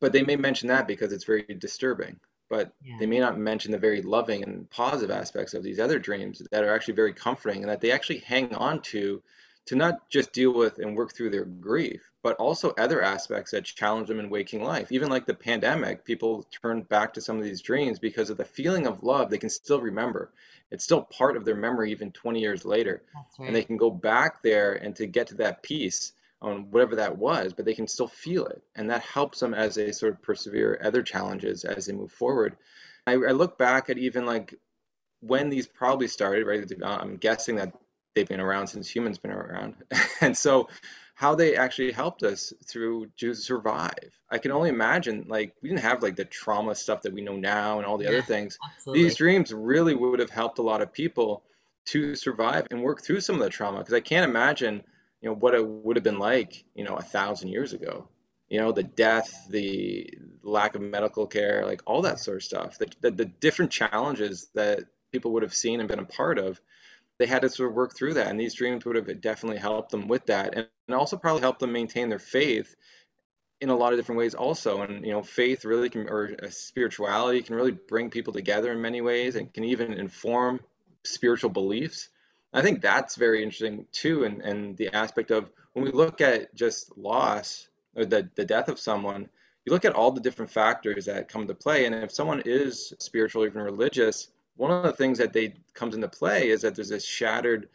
[0.00, 2.18] but they may mention that because it's very disturbing
[2.50, 2.96] but yeah.
[2.98, 6.64] they may not mention the very loving and positive aspects of these other dreams that
[6.64, 9.22] are actually very comforting and that they actually hang on to
[9.66, 13.64] to not just deal with and work through their grief but also other aspects that
[13.64, 17.44] challenge them in waking life even like the pandemic people turn back to some of
[17.44, 20.32] these dreams because of the feeling of love they can still remember
[20.70, 23.02] it's still part of their memory even 20 years later
[23.38, 23.46] right.
[23.46, 27.18] and they can go back there and to get to that peace on whatever that
[27.18, 28.62] was, but they can still feel it.
[28.74, 32.56] And that helps them as they sort of persevere other challenges as they move forward.
[33.06, 34.54] I, I look back at even like
[35.20, 36.64] when these probably started, right?
[36.82, 37.74] Um, I'm guessing that
[38.14, 39.74] they've been around since humans been around.
[40.20, 40.68] and so
[41.14, 44.18] how they actually helped us through to survive.
[44.30, 47.36] I can only imagine like we didn't have like the trauma stuff that we know
[47.36, 48.58] now and all the yeah, other things.
[48.64, 49.04] Absolutely.
[49.04, 51.42] These dreams really would have helped a lot of people
[51.86, 54.82] to survive and work through some of the trauma because I can't imagine
[55.20, 58.08] you know what it would have been like you know a thousand years ago.
[58.48, 62.78] You know the death the lack of medical care like all that sort of stuff.
[62.78, 64.80] The, the, the, different challenges that
[65.12, 66.60] people would have seen and been a part of
[67.18, 68.28] they had to sort of work through that.
[68.28, 70.54] And these dreams would have definitely helped them with that.
[70.54, 72.74] And, and also probably helped them maintain their faith
[73.60, 74.82] in a lot of different ways also.
[74.82, 79.00] And you know faith really can or spirituality can really bring people together in many
[79.00, 80.60] ways and can even inform
[81.04, 82.09] spiritual beliefs
[82.52, 86.54] I think that's very interesting too, and, and the aspect of when we look at
[86.54, 89.28] just loss or the, the death of someone,
[89.64, 91.84] you look at all the different factors that come to play.
[91.86, 96.08] And if someone is spiritual, even religious, one of the things that they comes into
[96.08, 97.68] play is that there's this shattered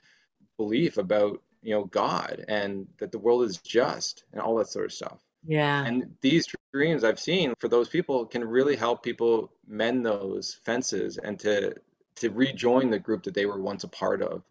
[0.57, 4.85] belief about you know God and that the world is just and all that sort
[4.85, 5.19] of stuff.
[5.47, 5.85] Yeah.
[5.85, 11.17] And these dreams I've seen for those people can really help people mend those fences
[11.17, 11.75] and to
[12.17, 14.43] to rejoin the group that they were once a part of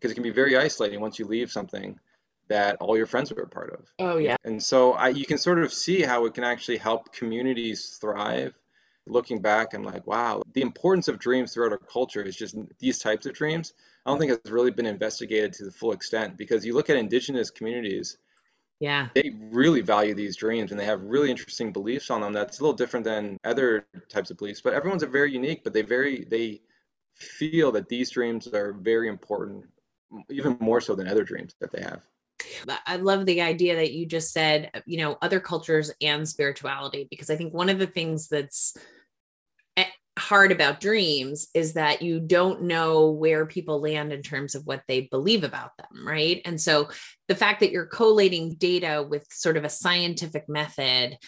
[0.00, 1.98] because it can be very isolating once you leave something
[2.48, 3.86] that all your friends were a part of.
[3.98, 4.36] Oh yeah.
[4.44, 8.54] And so I, you can sort of see how it can actually help communities thrive.
[9.06, 12.98] Looking back, I'm like, wow, the importance of dreams throughout our culture is just these
[12.98, 13.72] types of dreams.
[14.04, 16.96] I don't think has really been investigated to the full extent because you look at
[16.96, 18.18] indigenous communities,
[18.78, 22.32] yeah, they really value these dreams and they have really interesting beliefs on them.
[22.32, 25.64] That's a little different than other types of beliefs, but everyone's are very unique.
[25.64, 26.62] But they very they
[27.14, 29.66] feel that these dreams are very important
[30.30, 32.02] even more so than other dreams that they have.
[32.86, 37.30] I love the idea that you just said, you know, other cultures and spirituality, because
[37.30, 38.76] I think one of the things that's
[39.76, 39.84] eh,
[40.18, 44.82] hard about dreams is that you don't know where people land in terms of what
[44.88, 46.40] they believe about them, right?
[46.44, 46.88] And so
[47.28, 51.18] the fact that you're collating data with sort of a scientific method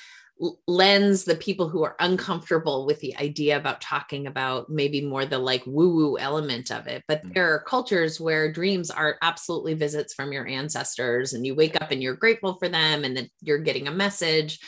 [0.66, 5.38] lends the people who are uncomfortable with the idea about talking about maybe more the
[5.38, 7.02] like woo woo element of it.
[7.06, 7.34] But mm.
[7.34, 11.90] there are cultures where dreams are absolutely visits from your ancestors, and you wake up
[11.90, 14.58] and you're grateful for them, and then you're getting a message.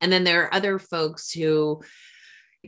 [0.00, 1.82] And then there are other folks who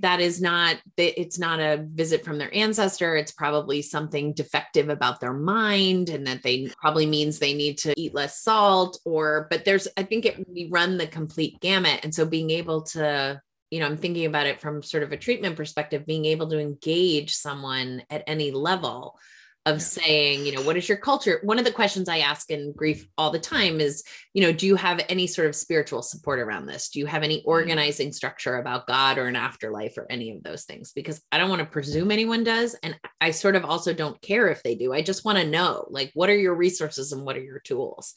[0.03, 3.17] that is not it's not a visit from their ancestor.
[3.17, 7.95] It's probably something defective about their mind and that they probably means they need to
[8.01, 12.01] eat less salt or but there's i think it we run the complete gamut.
[12.03, 15.17] And so being able to you know i'm thinking about it from sort of a
[15.17, 19.19] treatment perspective being able to engage someone at any level
[19.67, 19.81] of yeah.
[19.81, 21.41] saying, you know, what is your culture?
[21.43, 24.65] One of the questions I ask in grief all the time is, you know, do
[24.65, 26.89] you have any sort of spiritual support around this?
[26.89, 27.49] Do you have any mm-hmm.
[27.49, 30.93] organizing structure about God or an afterlife or any of those things?
[30.93, 32.77] Because I don't want to presume anyone does.
[32.85, 34.93] And I sort of also don't care if they do.
[34.93, 38.15] I just want to know, like, what are your resources and what are your tools?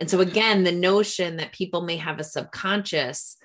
[0.00, 3.36] And so, again, the notion that people may have a subconscious,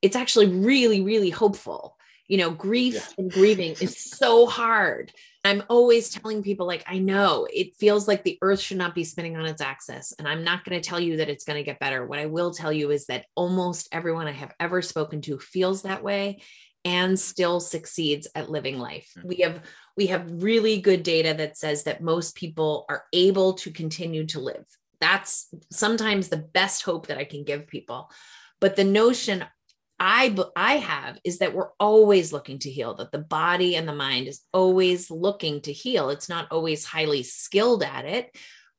[0.00, 1.96] it's actually really, really hopeful
[2.28, 3.14] you know grief yeah.
[3.16, 5.12] and grieving is so hard
[5.48, 9.04] i'm always telling people like i know it feels like the earth should not be
[9.04, 11.64] spinning on its axis and i'm not going to tell you that it's going to
[11.64, 12.06] get better.
[12.06, 15.82] What i will tell you is that almost everyone i have ever spoken to feels
[15.82, 16.40] that way
[16.84, 19.10] and still succeeds at living life.
[19.16, 19.28] Mm-hmm.
[19.28, 19.62] we have
[19.96, 24.40] we have really good data that says that most people are able to continue to
[24.40, 24.64] live.
[25.00, 28.10] That's sometimes the best hope that i can give people.
[28.60, 29.44] But the notion
[30.00, 33.94] I I have is that we're always looking to heal that the body and the
[33.94, 38.36] mind is always looking to heal it's not always highly skilled at it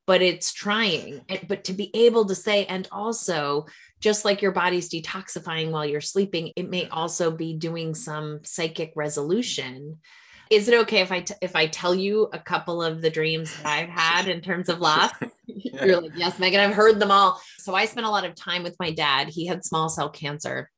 [0.07, 3.65] but it's trying but to be able to say and also
[3.99, 8.93] just like your body's detoxifying while you're sleeping it may also be doing some psychic
[8.95, 9.97] resolution
[10.49, 13.55] is it okay if I t- if I tell you a couple of the dreams
[13.57, 15.11] that I've had in terms of loss?
[15.45, 17.41] You're like, yes, Megan, I've heard them all.
[17.57, 19.29] So I spent a lot of time with my dad.
[19.29, 20.69] He had small cell cancer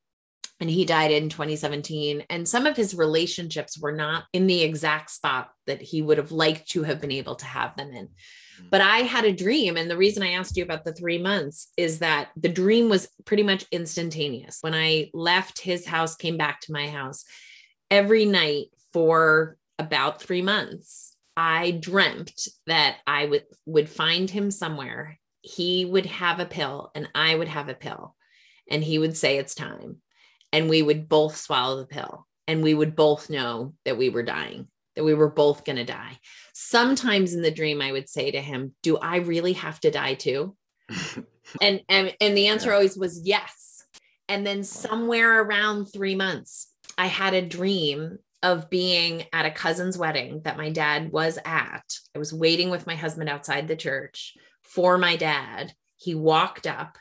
[0.62, 5.10] and he died in 2017 and some of his relationships were not in the exact
[5.10, 8.06] spot that he would have liked to have been able to have them in.
[8.06, 8.70] Mm.
[8.70, 11.70] but i had a dream and the reason i asked you about the 3 months
[11.76, 14.60] is that the dream was pretty much instantaneous.
[14.62, 17.26] When i left his house came back to my house
[17.90, 21.18] every night for about 3 months.
[21.36, 25.18] I dreamt that i would would find him somewhere.
[25.42, 28.16] He would have a pill and i would have a pill
[28.70, 30.02] and he would say it's time
[30.54, 34.24] and we would both swallow the pill and we would both know that we were
[34.24, 36.20] dying that we were both going to die.
[36.54, 40.14] Sometimes in the dream i would say to him do i really have to die
[40.16, 40.56] too?
[41.60, 42.76] And, and and the answer yeah.
[42.76, 43.84] always was yes.
[44.30, 49.98] And then somewhere around 3 months i had a dream of being at a cousin's
[49.98, 51.84] wedding that my dad was at.
[52.16, 55.74] I was waiting with my husband outside the church for my dad.
[55.98, 56.98] He walked up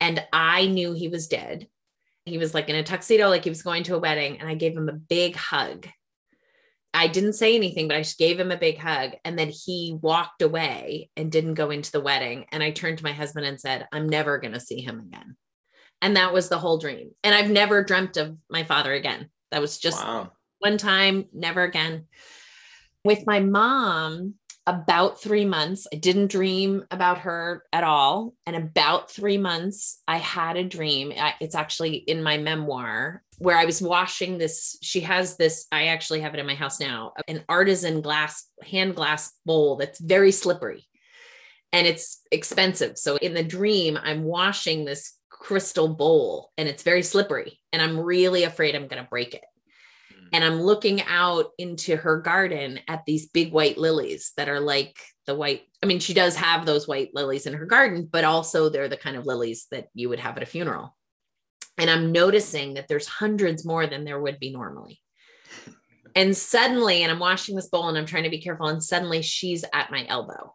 [0.00, 1.68] and i knew he was dead
[2.26, 4.54] he was like in a tuxedo, like he was going to a wedding, and I
[4.54, 5.86] gave him a big hug.
[6.92, 9.12] I didn't say anything, but I just gave him a big hug.
[9.24, 12.46] And then he walked away and didn't go into the wedding.
[12.50, 15.36] And I turned to my husband and said, I'm never going to see him again.
[16.00, 17.10] And that was the whole dream.
[17.22, 19.28] And I've never dreamt of my father again.
[19.50, 20.32] That was just wow.
[20.60, 22.06] one time, never again.
[23.04, 24.34] With my mom,
[24.66, 28.34] about three months, I didn't dream about her at all.
[28.46, 31.12] And about three months, I had a dream.
[31.40, 34.76] It's actually in my memoir where I was washing this.
[34.82, 38.96] She has this, I actually have it in my house now, an artisan glass, hand
[38.96, 40.86] glass bowl that's very slippery
[41.72, 42.98] and it's expensive.
[42.98, 48.00] So in the dream, I'm washing this crystal bowl and it's very slippery and I'm
[48.00, 49.44] really afraid I'm going to break it
[50.26, 50.30] Mm.
[50.32, 54.96] and I'm looking out into her garden at these big white lilies that are like
[55.26, 55.62] the white.
[55.82, 58.96] I mean, she does have those white lilies in her garden, but also they're the
[58.96, 60.96] kind of lilies that you would have at a funeral.
[61.78, 65.00] And I'm noticing that there's hundreds more than there would be normally.
[66.14, 69.20] And suddenly, and I'm washing this bowl and I'm trying to be careful, and suddenly
[69.20, 70.54] she's at my elbow.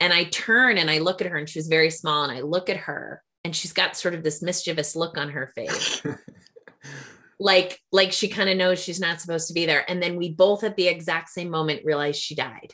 [0.00, 2.24] And I turn and I look at her, and she's very small.
[2.24, 5.52] And I look at her, and she's got sort of this mischievous look on her
[5.54, 6.02] face.
[7.44, 9.88] like like she kind of knows she's not supposed to be there.
[9.88, 12.72] And then we both at the exact same moment realize she died.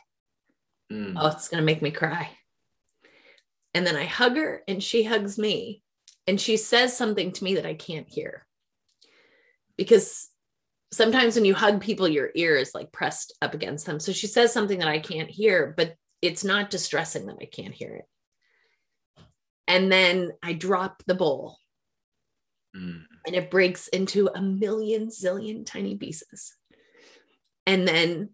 [0.92, 1.14] Mm.
[1.16, 2.30] oh it's going to make me cry.
[3.74, 5.82] And then i hug her and she hugs me.
[6.28, 8.46] And she says something to me that i can't hear.
[9.76, 10.28] Because
[10.92, 13.98] sometimes when you hug people your ear is like pressed up against them.
[13.98, 17.74] So she says something that i can't hear but it's not distressing that I can't
[17.74, 18.04] hear it.
[19.66, 21.56] And then I drop the bowl
[22.76, 23.02] mm.
[23.26, 26.54] and it breaks into a million zillion tiny pieces.
[27.66, 28.30] And then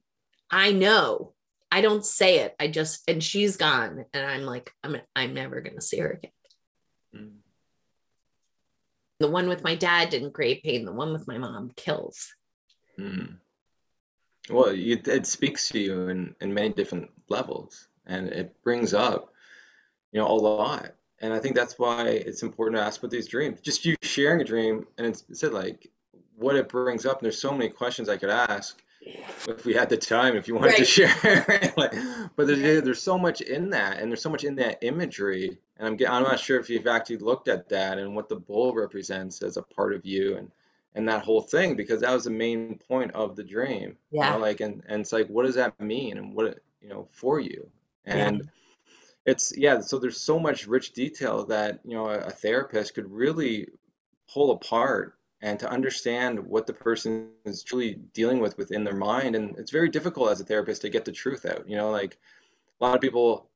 [0.50, 1.34] I know
[1.70, 2.54] I don't say it.
[2.60, 4.04] I just, and she's gone.
[4.12, 6.30] And I'm like, I'm, I'm never going to see her again.
[7.14, 7.32] Mm.
[9.18, 10.84] The one with my dad didn't create pain.
[10.84, 12.34] The one with my mom kills.
[12.98, 13.38] Mm.
[14.48, 19.32] Well, it, it speaks to you in, in many different levels and it brings up,
[20.12, 20.92] you know, a lot.
[21.20, 23.60] And I think that's why it's important to ask about these dreams.
[23.60, 25.90] Just you sharing a dream and it's said like
[26.36, 27.18] what it brings up.
[27.18, 28.82] And there's so many questions I could ask
[29.48, 30.78] if we had the time, if you wanted right.
[30.78, 31.72] to share.
[31.76, 31.92] like,
[32.34, 35.58] but there's, there's so much in that, and there's so much in that imagery.
[35.78, 38.74] And I'm I'm not sure if you've actually looked at that and what the bull
[38.74, 40.50] represents as a part of you, and
[40.94, 43.96] and that whole thing because that was the main point of the dream.
[44.10, 44.26] Yeah.
[44.26, 47.08] You know, like and and it's like what does that mean and what you know
[47.12, 47.68] for you
[48.04, 48.38] and.
[48.38, 48.50] Yeah.
[49.26, 53.10] It's yeah, so there's so much rich detail that you know a, a therapist could
[53.10, 53.68] really
[54.32, 59.36] pull apart and to understand what the person is truly dealing with within their mind.
[59.36, 61.68] And it's very difficult as a therapist to get the truth out.
[61.68, 62.16] You know, like
[62.80, 63.48] a lot of people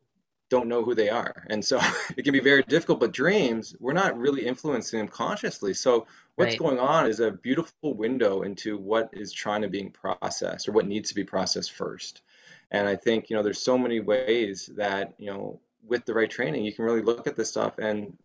[0.50, 1.46] don't know who they are.
[1.48, 1.80] And so
[2.16, 3.00] it can be very difficult.
[3.00, 5.72] But dreams, we're not really influencing them consciously.
[5.72, 6.58] So what's right.
[6.58, 10.86] going on is a beautiful window into what is trying to being processed or what
[10.86, 12.22] needs to be processed first.
[12.70, 16.30] And I think, you know, there's so many ways that, you know, with the right
[16.30, 18.16] training, you can really look at this stuff and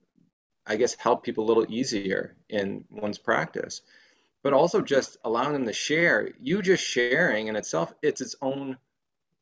[0.68, 3.82] I guess, help people a little easier in one's practice.
[4.41, 6.30] But also just allowing them to share.
[6.39, 8.78] You just sharing in itself, it's its own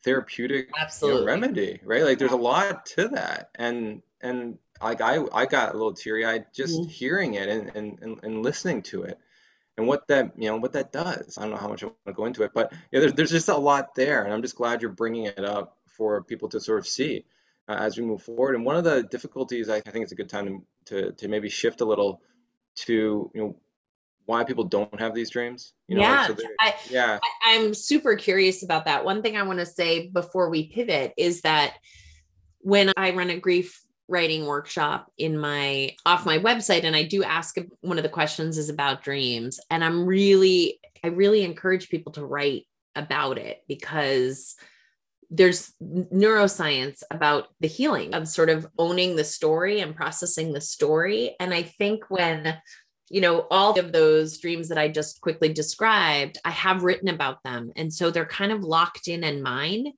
[0.04, 0.70] therapeutic
[1.01, 2.04] you know, remedy, right?
[2.04, 3.49] Like there's a lot to that.
[3.56, 6.89] And and like I I got a little teary eyed just mm-hmm.
[6.89, 9.18] hearing it and, and, and, and listening to it
[9.78, 11.38] and what that you know what that does.
[11.38, 13.32] I don't know how much I want to go into it, but yeah, there's there's
[13.32, 16.59] just a lot there, and I'm just glad you're bringing it up for people to
[16.59, 17.26] sort of see
[17.67, 18.55] uh, as we move forward.
[18.55, 21.28] And one of the difficulties, I, I think it's a good time to, to, to
[21.28, 22.21] maybe shift a little
[22.76, 23.55] to, you know,
[24.26, 25.74] why people don't have these dreams.
[25.88, 27.19] You know, yeah, like so I, yeah.
[27.21, 29.05] I, I'm super curious about that.
[29.05, 31.74] One thing I want to say before we pivot is that
[32.59, 33.83] when I run a grief
[34.14, 38.57] writing workshop in my off my website and I do ask one of the questions
[38.59, 44.55] is about dreams and I'm really I really encourage people to write about it because
[45.30, 51.36] there's neuroscience about the healing of sort of owning the story and processing the story.
[51.39, 52.55] And I think when,
[53.09, 57.41] you know, all of those dreams that I just quickly described, I have written about
[57.43, 57.72] them.
[57.76, 59.93] And so they're kind of locked in in mine.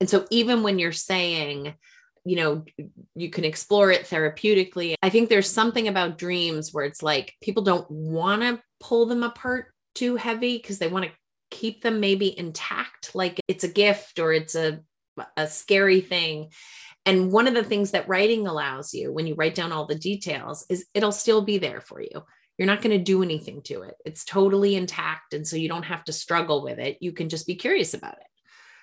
[0.00, 1.74] And so even when you're saying,
[2.28, 2.64] you know,
[3.14, 7.62] you can explore it therapeutically, I think there's something about dreams where it's like people
[7.62, 11.10] don't want to pull them apart too heavy because they want to
[11.50, 14.80] keep them maybe intact like it's a gift or it's a
[15.36, 16.50] a scary thing.
[17.06, 19.94] And one of the things that writing allows you when you write down all the
[19.94, 22.22] details is it'll still be there for you.
[22.58, 23.94] You're not going to do anything to it.
[24.04, 26.98] It's totally intact and so you don't have to struggle with it.
[27.00, 28.27] You can just be curious about it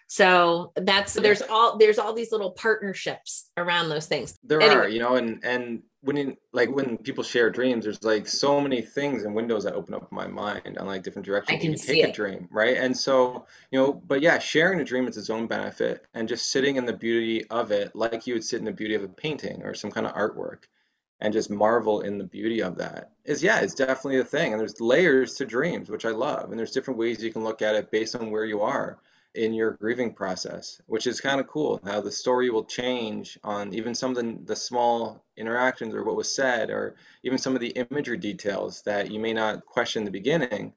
[0.08, 4.86] so that's there's all there's all these little partnerships around those things there anyway.
[4.86, 8.62] are you know and and when you, like when people share dreams, there's like so
[8.62, 11.58] many things and windows that open up my mind on like different directions.
[11.58, 12.10] I can you take it.
[12.10, 12.78] a dream, right?
[12.78, 16.52] And so you know, but yeah, sharing a dream is its own benefit, and just
[16.52, 19.08] sitting in the beauty of it, like you would sit in the beauty of a
[19.08, 20.66] painting or some kind of artwork,
[21.22, 24.54] and just marvel in the beauty of that is yeah, it's definitely a thing.
[24.54, 27.64] And there's layers to dreams, which I love, and there's different ways you can look
[27.64, 29.00] at it based on where you are
[29.36, 33.74] in your grieving process, which is kind of cool how the story will change on
[33.74, 37.62] even some of the, the small interactions or what was said, or even some of
[37.62, 40.74] the imagery details that you may not question in the beginning.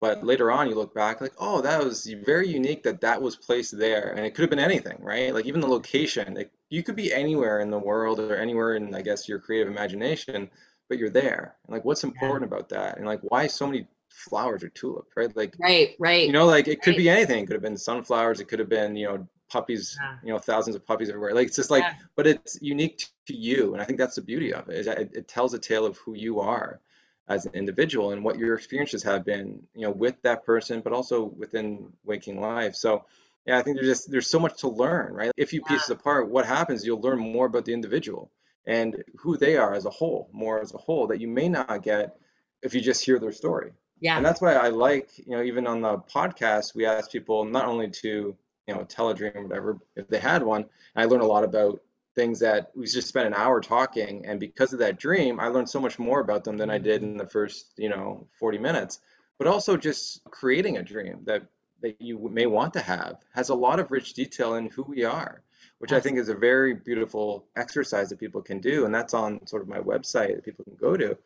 [0.00, 3.36] But later on, you look back like, oh, that was very unique that that was
[3.36, 4.12] placed there.
[4.14, 5.32] And it could have been anything, right?
[5.32, 8.94] Like even the location, it, you could be anywhere in the world or anywhere in,
[8.94, 10.50] I guess, your creative imagination,
[10.90, 11.56] but you're there.
[11.66, 12.98] And like, what's important about that?
[12.98, 15.34] And like, why so many flowers or tulips, right?
[15.36, 16.26] Like right, right.
[16.26, 16.98] You know, like it could right.
[16.98, 17.42] be anything.
[17.42, 18.40] It could have been sunflowers.
[18.40, 19.98] It could have been, you know, puppies.
[20.00, 20.16] Yeah.
[20.22, 21.34] You know, thousands of puppies everywhere.
[21.34, 21.94] Like it's just like, yeah.
[22.16, 24.78] but it's unique to you, and I think that's the beauty of it.
[24.78, 26.80] Is that it, it tells a tale of who you are
[27.28, 30.92] as an individual and what your experiences have been, you know, with that person, but
[30.92, 32.74] also within waking life.
[32.74, 33.04] So.
[33.46, 35.30] Yeah, I think there's just there's so much to learn, right?
[35.36, 35.96] If you piece yeah.
[35.96, 38.30] apart what happens, you'll learn more about the individual
[38.66, 41.82] and who they are as a whole, more as a whole that you may not
[41.82, 42.16] get
[42.62, 43.72] if you just hear their story.
[44.00, 44.16] Yeah.
[44.16, 47.66] And that's why I like, you know, even on the podcast, we ask people not
[47.66, 48.36] only to,
[48.66, 50.66] you know, tell a dream or whatever, if they had one.
[50.96, 51.80] I learned a lot about
[52.14, 54.26] things that we just spent an hour talking.
[54.26, 56.84] And because of that dream, I learned so much more about them than I mm-hmm.
[56.84, 59.00] did in the first, you know, 40 minutes.
[59.38, 61.42] But also just creating a dream that
[61.82, 65.04] that you may want to have has a lot of rich detail in who we
[65.04, 65.42] are.
[65.78, 68.86] which I think is a very beautiful exercise that people can do.
[68.86, 71.18] And that's on sort of my website that people can go to.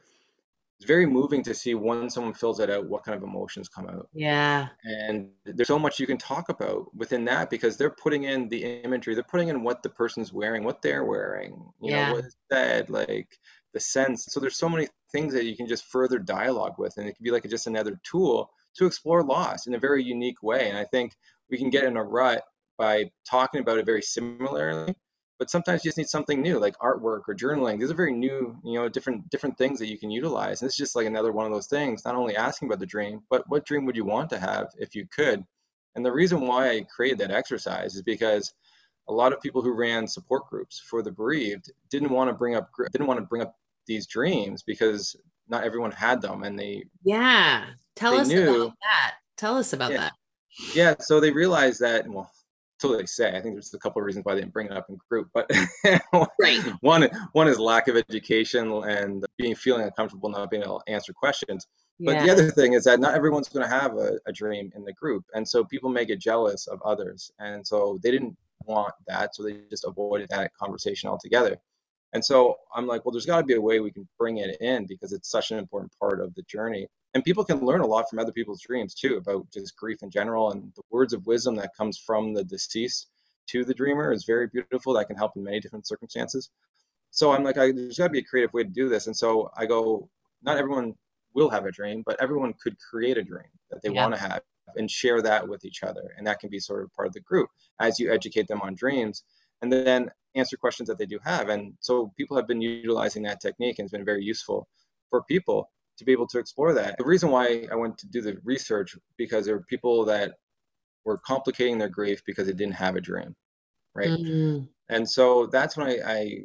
[0.78, 3.88] It's very moving to see when someone fills it out, what kind of emotions come
[3.88, 4.08] out.
[4.12, 4.68] Yeah.
[4.84, 8.62] And there's so much you can talk about within that because they're putting in the
[8.84, 12.06] imagery, they're putting in what the person's wearing, what they're wearing, you Yeah.
[12.08, 13.36] know, what is said, like
[13.74, 14.26] the sense.
[14.28, 17.24] So there's so many things that you can just further dialogue with, and it can
[17.24, 20.68] be like just another tool to explore loss in a very unique way.
[20.68, 21.16] And I think
[21.50, 22.44] we can get in a rut
[22.76, 24.94] by talking about it very similarly
[25.38, 28.56] but sometimes you just need something new like artwork or journaling these are very new
[28.64, 31.46] you know different different things that you can utilize and it's just like another one
[31.46, 34.28] of those things not only asking about the dream but what dream would you want
[34.30, 35.44] to have if you could
[35.94, 38.52] and the reason why i created that exercise is because
[39.08, 42.54] a lot of people who ran support groups for the bereaved didn't want to bring
[42.56, 43.54] up didn't want to bring up
[43.86, 45.16] these dreams because
[45.48, 47.64] not everyone had them and they Yeah.
[47.96, 49.14] Tell They us knew- about that.
[49.38, 49.96] Tell us about Yeah.
[49.98, 50.12] that.
[50.74, 52.30] yeah so they realized that well
[52.86, 54.86] they say i think there's a couple of reasons why they didn't bring it up
[54.88, 55.50] in group but
[56.40, 56.60] Right.
[56.80, 61.12] one one is lack of education and being feeling uncomfortable not being able to answer
[61.12, 61.66] questions
[62.00, 62.26] but yeah.
[62.26, 64.92] the other thing is that not everyone's going to have a, a dream in the
[64.92, 69.34] group and so people may get jealous of others and so they didn't want that
[69.34, 71.56] so they just avoided that conversation altogether
[72.12, 74.56] and so i'm like well there's got to be a way we can bring it
[74.60, 76.86] in because it's such an important part of the journey
[77.18, 80.10] and people can learn a lot from other people's dreams too about just grief in
[80.10, 83.08] general and the words of wisdom that comes from the deceased
[83.48, 86.50] to the dreamer is very beautiful that can help in many different circumstances
[87.10, 89.16] so i'm like I, there's got to be a creative way to do this and
[89.16, 90.08] so i go
[90.44, 90.94] not everyone
[91.34, 94.02] will have a dream but everyone could create a dream that they Yeah.
[94.02, 94.42] want to have
[94.76, 97.20] and share that with each other and that can be sort of part of the
[97.20, 97.48] group
[97.80, 99.24] as you educate them on dreams
[99.62, 103.40] and then answer questions that they do have and so people have been utilizing that
[103.40, 104.68] technique and it's been very useful
[105.10, 105.68] for people
[105.98, 108.96] to be able to explore that the reason why i went to do the research
[109.16, 110.32] because there were people that
[111.04, 113.34] were complicating their grief because they didn't have a dream
[113.94, 116.38] right Mm, and so that's when I, I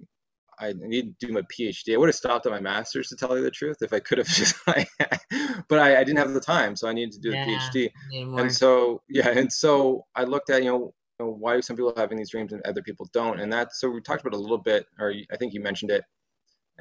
[0.60, 1.94] I needed to do my PhD.
[1.96, 4.20] I would have stopped at my master's to tell you the truth if I could
[4.20, 7.36] have just, but I, I didn't have the time, so I needed to do Yeah.
[7.36, 7.90] a PhD.
[8.38, 11.76] And so yeah, and so I looked at you know, you know why do some
[11.76, 14.42] people having these dreams and other people don't, and that so we talked about a
[14.42, 16.04] little bit, or I think you mentioned it.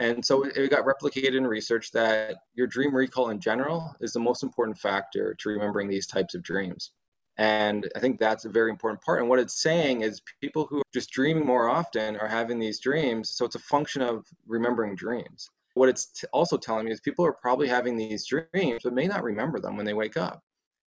[0.02, 4.18] And so it got replicated in research that your dream recall in general is the
[4.18, 6.90] most important factor to remembering these types of dreams.
[7.36, 9.20] And I think that's a very important part.
[9.20, 12.80] And what it's saying is people who are just dreaming more often are having these
[12.80, 13.30] dreams.
[13.30, 15.48] So it's a function of remembering dreams.
[15.74, 19.06] What it's t- also telling me is people are probably having these dreams, but may
[19.06, 20.42] not remember them when they wake up.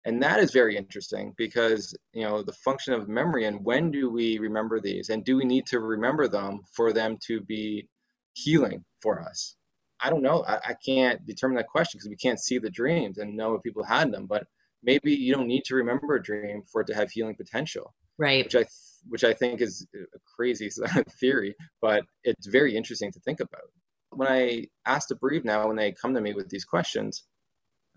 [0.05, 4.09] And that is very interesting because, you know, the function of memory and when do
[4.09, 5.09] we remember these?
[5.09, 7.88] And do we need to remember them for them to be
[8.34, 9.56] healing for us?
[10.00, 10.44] I don't know.
[10.46, 13.64] I, I can't determine that question because we can't see the dreams and know if
[13.64, 14.26] people had them.
[14.28, 14.46] But
[14.84, 18.44] maybe you don't need to remember a dream for it to have healing potential, right.
[18.44, 18.70] which I th-
[19.08, 20.70] which I think is a crazy
[21.20, 23.70] theory, but it's very interesting to think about.
[24.12, 27.24] When I ask the bereaved now, when they come to me with these questions,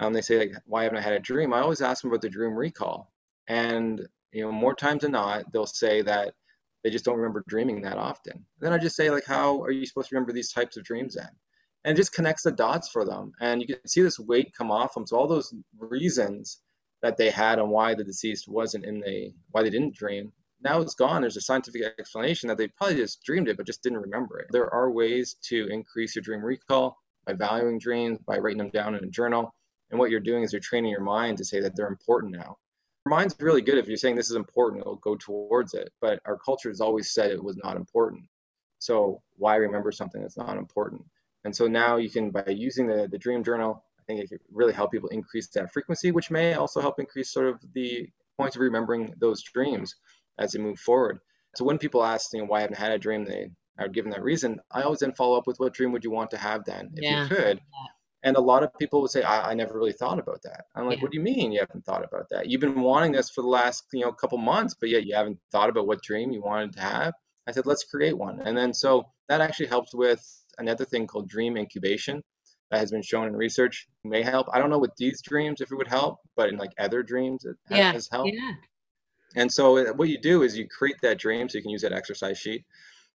[0.01, 2.23] um, they say like, "Why haven't I had a dream?" I always ask them about
[2.23, 3.13] the dream recall,
[3.49, 6.35] and you know, more times than not, they'll say that
[6.87, 8.47] they just don't remember dreaming that often.
[8.61, 11.17] then I just say like, "How are you supposed to remember these types of dreams
[11.17, 11.31] then?"
[11.83, 14.71] And it just connects the dots for them, and you can see this weight come
[14.71, 15.05] off them.
[15.05, 16.61] So all those reasons
[17.03, 20.33] that they had on why the deceased wasn't in the why they didn't dream
[20.63, 23.83] now it's gone there's a scientific explanation that they probably just dreamed it but just
[23.83, 28.39] didn't remember it there are ways to increase your dream recall by valuing dreams by
[28.39, 29.55] writing them down in a journal
[29.91, 32.57] and what you're doing is you're training your mind to say that they're important now
[33.07, 36.39] mind's really good if you're saying this is important it'll go towards it but our
[36.39, 38.25] culture has always said it was not important.
[38.79, 41.03] So why remember something that's not important?
[41.45, 44.39] And so now you can by using the, the dream journal i think it can
[44.53, 48.57] really help people increase that frequency which may also help increase sort of the points
[48.57, 49.95] of remembering those dreams
[50.39, 51.19] as they move forward.
[51.57, 53.49] So when people ask you know why i haven't had a dream they
[53.79, 54.59] are given that reason.
[54.71, 56.91] I always then follow up with what dream would you want to have then?
[56.95, 57.23] If Yeah.
[57.23, 57.61] you could
[58.27, 60.87] and a lot of people would say I, I never really thought about that i'm
[60.87, 61.03] like Yeah.
[61.05, 63.49] what do you mean you haven't thought about that you've been wanting this for the
[63.49, 66.73] last you know couple months but yet you haven't thought about what dream you wanted
[66.75, 67.15] to have
[67.47, 68.91] i said let's create one and then so
[69.29, 70.23] that actually helps with
[70.59, 72.23] another thing called dream incubation
[72.71, 75.71] that has been shown in research may help i don't know with these dreams if
[75.71, 77.93] it would help but in like other dreams it Yeah.
[77.93, 78.53] has helped Yeah.
[79.37, 81.83] and so uh, what you do is you create that dream so you can use
[81.83, 82.65] that exercise sheet.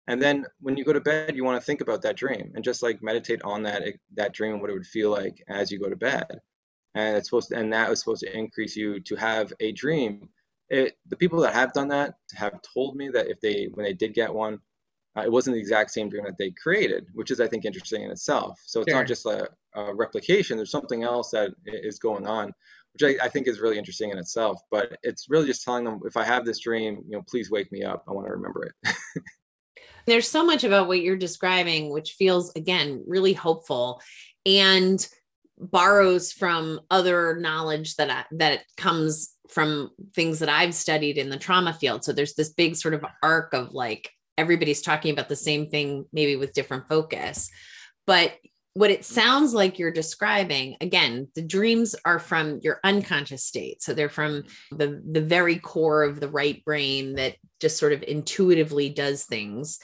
[0.07, 2.63] And then when you go to bed, you want to think about that dream and
[2.63, 3.83] just like meditate on that
[4.15, 6.39] that dream and what it would feel like as you go to bed.
[6.95, 10.29] And it's supposed to, and that was supposed to increase you to have a dream.
[10.69, 13.93] It, the people that have done that have told me that if they when they
[13.93, 14.59] did get one,
[15.15, 18.03] uh, it wasn't the exact same dream that they created, which is, I think, interesting
[18.03, 18.59] in itself.
[18.65, 18.99] So it's sure.
[18.99, 22.53] not just a, a, replication, there's something else that is going on,
[22.93, 24.61] which I, I, think is really interesting in itself.
[24.69, 27.71] But it's really just telling them if I have this dream, you know, please wake
[27.71, 28.03] me up.
[28.07, 28.95] I want to remember it.
[30.09, 34.01] There's so much about what you're describing, which feels, again, really hopeful
[34.45, 35.05] and
[35.57, 41.37] borrows from other knowledge that I, that comes from things that I've studied in the
[41.37, 42.03] trauma field.
[42.03, 46.05] So there's this big sort of arc of like everybody's talking about the same thing,
[46.13, 47.49] maybe with different focus.
[48.07, 48.33] But
[48.73, 53.93] what it sounds like you're describing again the dreams are from your unconscious state so
[53.93, 58.89] they're from the the very core of the right brain that just sort of intuitively
[58.89, 59.79] does things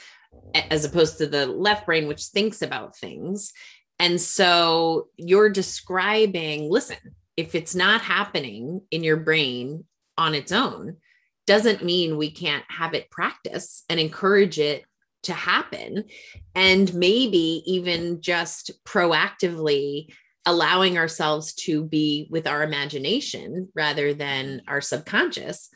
[0.53, 3.53] as opposed to the left brain which thinks about things.
[3.99, 6.97] And so you're describing listen
[7.37, 9.85] if it's not happening in your brain
[10.17, 10.97] on its own
[11.45, 14.83] doesn't mean we can't have it practice and encourage it
[15.23, 16.05] to happen.
[16.53, 20.13] And maybe even just proactively
[20.45, 25.69] allowing ourselves to be with our imagination rather than our subconscious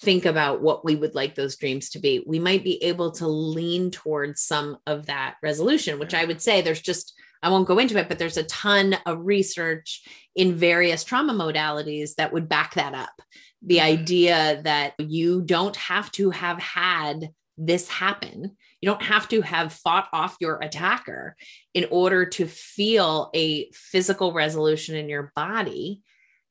[0.00, 3.26] think about what we would like those dreams to be we might be able to
[3.26, 7.78] lean towards some of that resolution which i would say there's just i won't go
[7.78, 12.74] into it but there's a ton of research in various trauma modalities that would back
[12.74, 13.22] that up
[13.62, 14.00] the mm-hmm.
[14.00, 18.56] idea that you don't have to have had this happen.
[18.80, 21.36] You don't have to have fought off your attacker
[21.74, 26.02] in order to feel a physical resolution in your body.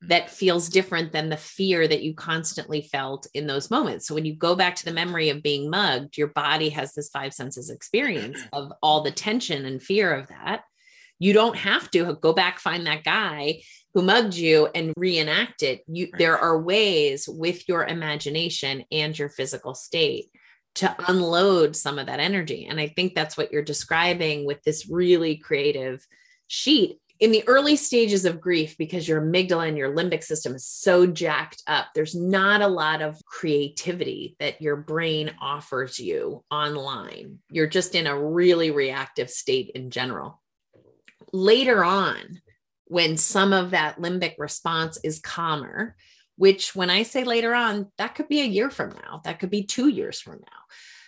[0.08, 4.06] That feels different than the fear that you constantly felt in those moments.
[4.06, 7.08] So when you go back to the memory of being mugged, your body has this
[7.10, 10.62] five senses experience of all the tension and fear of that.
[11.18, 13.60] You don't have to go back find that guy
[13.96, 19.30] who mugged you and reenact it you there are ways with your imagination and your
[19.30, 20.26] physical state
[20.74, 24.86] to unload some of that energy and i think that's what you're describing with this
[24.90, 26.06] really creative
[26.46, 30.66] sheet in the early stages of grief because your amygdala and your limbic system is
[30.66, 37.38] so jacked up there's not a lot of creativity that your brain offers you online
[37.50, 40.40] you're just in a really reactive state in general
[41.32, 42.40] later on
[42.86, 45.96] when some of that limbic response is calmer,
[46.36, 49.50] which when I say later on, that could be a year from now, that could
[49.50, 50.62] be two years from now.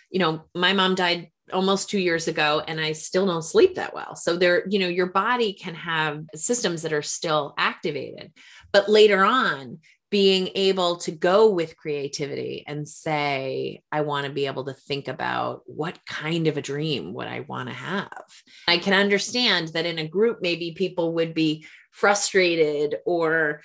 [0.09, 3.93] You know, my mom died almost two years ago and I still don't sleep that
[3.93, 4.15] well.
[4.15, 8.31] So there, you know, your body can have systems that are still activated.
[8.71, 9.79] But later on,
[10.11, 15.07] being able to go with creativity and say, I want to be able to think
[15.07, 18.23] about what kind of a dream would I want to have.
[18.67, 23.61] I can understand that in a group, maybe people would be frustrated or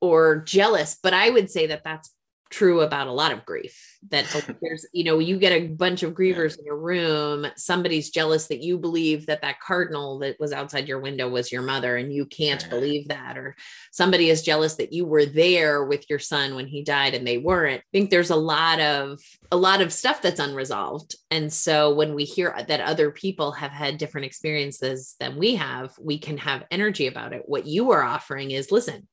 [0.00, 2.10] or jealous, but I would say that that's
[2.52, 6.02] true about a lot of grief that oh, there's you know you get a bunch
[6.02, 10.52] of grievers in a room somebody's jealous that you believe that that cardinal that was
[10.52, 13.56] outside your window was your mother and you can't believe that or
[13.90, 17.38] somebody is jealous that you were there with your son when he died and they
[17.38, 17.80] weren't.
[17.80, 21.14] I think there's a lot of a lot of stuff that's unresolved.
[21.30, 25.92] And so when we hear that other people have had different experiences than we have
[26.00, 27.42] we can have energy about it.
[27.46, 29.06] What you are offering is listen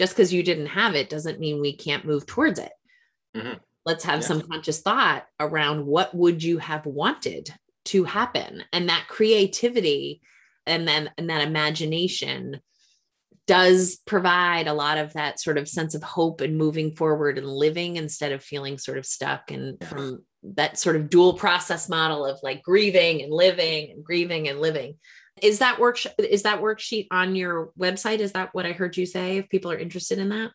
[0.00, 2.72] just because you didn't have it doesn't mean we can't move towards it.
[3.36, 3.58] Mm-hmm.
[3.84, 4.26] Let's have yeah.
[4.26, 10.22] some conscious thought around what would you have wanted to happen and that creativity
[10.64, 12.62] and then and that imagination
[13.46, 17.46] does provide a lot of that sort of sense of hope and moving forward and
[17.46, 19.86] living instead of feeling sort of stuck and yeah.
[19.86, 24.60] from that sort of dual process model of like grieving and living and grieving and
[24.60, 24.94] living
[25.42, 28.18] is that work is that worksheet on your website?
[28.18, 30.52] Is that what i heard you say if people are interested in that?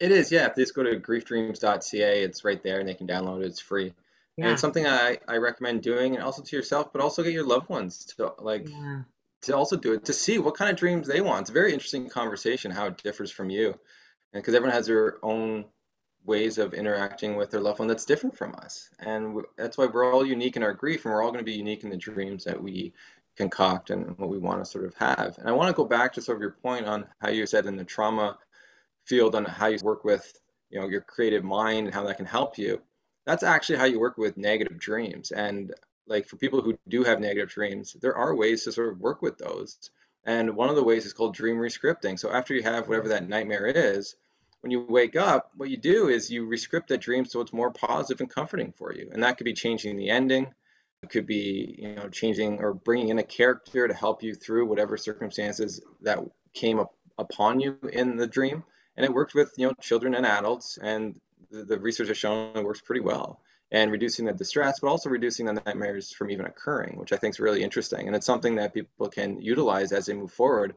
[0.00, 0.46] It is yeah.
[0.46, 3.46] If they just go to griefdreams.ca it's right there and they can download it.
[3.46, 3.92] It's free.
[4.36, 4.46] Yeah.
[4.46, 7.46] and it's something I, I recommend doing and also to yourself but also get your
[7.46, 9.02] loved ones to like yeah.
[9.42, 11.42] to also do it to see what kind of dreams they want.
[11.42, 13.78] It's a very interesting conversation how it differs from you
[14.32, 15.66] and because everyone has their own
[16.24, 18.88] ways of interacting with their loved one that's different from us.
[19.00, 21.52] And that's why we're all unique in our grief and we're all going to be
[21.52, 22.92] unique in the dreams that we
[23.36, 25.38] concoct and what we want to sort of have.
[25.38, 27.66] And I want to go back to sort of your point on how you said
[27.66, 28.38] in the trauma
[29.04, 30.32] field on how you work with
[30.70, 32.80] you know your creative mind and how that can help you.
[33.26, 35.30] That's actually how you work with negative dreams.
[35.30, 35.72] And
[36.06, 39.22] like for people who do have negative dreams, there are ways to sort of work
[39.22, 39.90] with those.
[40.24, 42.18] And one of the ways is called dream rescripting.
[42.18, 44.16] So after you have whatever that nightmare is,
[44.60, 47.72] when you wake up, what you do is you rescript that dream so it's more
[47.72, 49.10] positive and comforting for you.
[49.12, 50.52] And that could be changing the ending.
[51.10, 54.96] Could be, you know, changing or bringing in a character to help you through whatever
[54.96, 56.20] circumstances that
[56.54, 58.64] came up upon you in the dream.
[58.96, 62.56] And it worked with, you know, children and adults, and the, the research has shown
[62.56, 63.40] it works pretty well.
[63.72, 67.34] and reducing the distress, but also reducing the nightmares from even occurring, which I think
[67.34, 68.06] is really interesting.
[68.06, 70.74] And it's something that people can utilize as they move forward,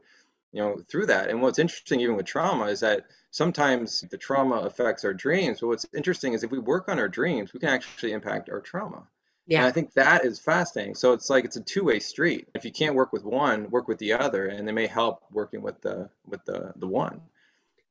[0.50, 1.28] you know, through that.
[1.28, 5.60] And what's interesting, even with trauma, is that sometimes the trauma affects our dreams.
[5.60, 8.60] But what's interesting is if we work on our dreams, we can actually impact our
[8.60, 9.06] trauma.
[9.46, 9.58] Yeah.
[9.58, 10.94] And I think that is fascinating.
[10.94, 12.48] So it's like it's a two-way street.
[12.54, 15.62] If you can't work with one, work with the other, and they may help working
[15.62, 17.20] with the with the the one.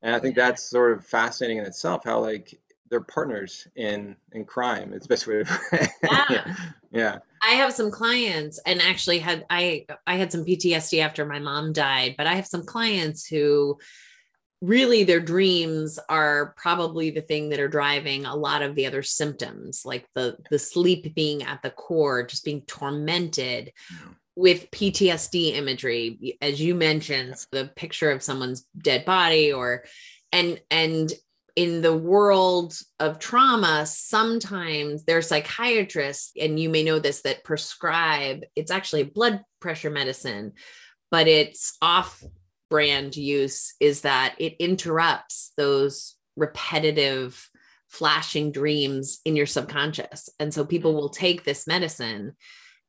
[0.02, 2.04] And I think that's sort of fascinating in itself.
[2.04, 4.94] How like they're partners in in crime.
[4.94, 5.90] It's the best way to
[6.30, 6.56] yeah.
[6.92, 7.18] yeah.
[7.42, 11.74] I have some clients and actually had I I had some PTSD after my mom
[11.74, 13.80] died, but I have some clients who
[14.62, 19.04] really their dreams are probably the thing that are driving a lot of the other
[19.04, 24.08] symptoms like the the sleep being at the core just being tormented yeah.
[24.36, 29.84] with PTSD imagery as you mentioned the picture of someone's dead body or
[30.32, 31.14] and and
[31.56, 37.44] in the world of trauma, sometimes there are psychiatrists, and you may know this, that
[37.44, 40.54] prescribe it's actually blood pressure medicine,
[41.12, 42.22] but its off
[42.70, 47.50] brand use is that it interrupts those repetitive
[47.88, 50.30] flashing dreams in your subconscious.
[50.40, 51.00] And so people mm-hmm.
[51.00, 52.36] will take this medicine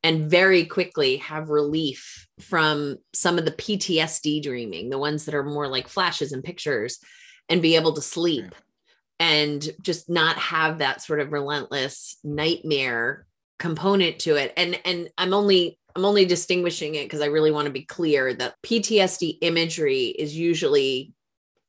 [0.03, 5.45] and very quickly have relief from some of the PTSD dreaming, the ones that are
[5.45, 6.99] more like flashes and pictures
[7.49, 8.55] and be able to sleep
[9.19, 13.27] and just not have that sort of relentless nightmare
[13.59, 14.53] component to it.
[14.57, 18.35] And and i'm only i'm only distinguishing it because i really want to be clear
[18.35, 21.13] that ptsd imagery is usually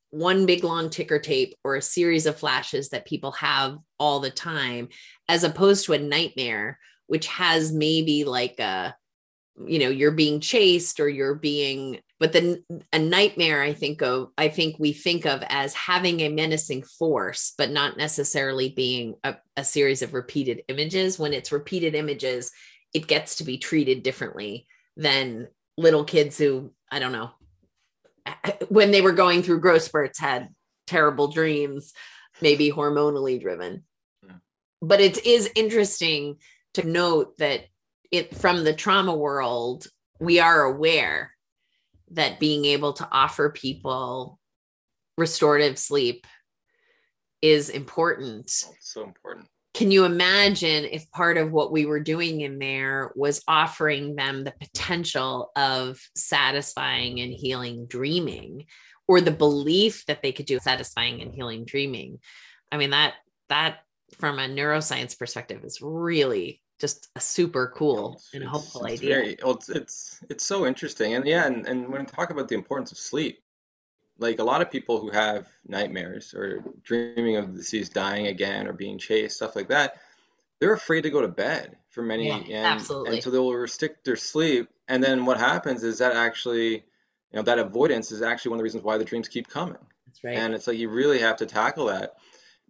[0.10, 4.32] one big long ticker tape or a series of flashes that people have all the
[4.32, 4.88] time
[5.28, 8.96] as opposed to a nightmare which has maybe like a
[9.66, 12.64] you know you're being chased or you're being but then
[12.94, 17.54] a nightmare i think of i think we think of as having a menacing force
[17.58, 21.18] but not necessarily being a, a series of repeated images.
[21.18, 22.52] When it's repeated images
[22.98, 27.30] it gets to be treated differently than little kids who i don't know
[28.70, 30.50] when they were going through growth spurts had
[30.88, 31.94] terrible dreams
[32.42, 33.84] maybe hormonally driven
[34.26, 34.36] yeah.
[34.82, 36.38] but it is interesting
[36.74, 37.66] to note that
[38.12, 39.88] it from the trauma world
[40.20, 41.32] we are aware
[42.12, 44.40] that being able to offer people
[45.18, 46.26] restorative sleep
[47.42, 48.50] is important.
[48.80, 49.48] so important.
[49.78, 54.44] Can you imagine if part of what we were doing in there was offering them
[54.44, 58.66] the potential of satisfying and healing dreaming
[59.08, 62.18] or the belief that they could do satisfying and healing dreaming?
[62.72, 63.14] I mean that
[63.50, 63.82] that
[64.18, 69.14] from a neuroscience perspective is really just a super cool and hopeful it's idea.
[69.14, 72.48] Very, well, it's, it's it's so interesting, and yeah, and, and when we talk about
[72.48, 73.44] the importance of sleep,
[74.20, 78.68] like a lot of people who have nightmares or dreaming of the deceased dying again
[78.68, 79.98] or being chased, stuff like that,
[80.60, 83.14] they're afraid to go to bed for many, yeah, and, absolutely.
[83.14, 86.84] and so they'll restrict their sleep, and then what happens is that actually, you
[87.34, 89.78] know, that avoidance is actually one of the reasons why the dreams keep coming.
[90.06, 90.38] That's right.
[90.38, 92.16] And it's like you really have to tackle that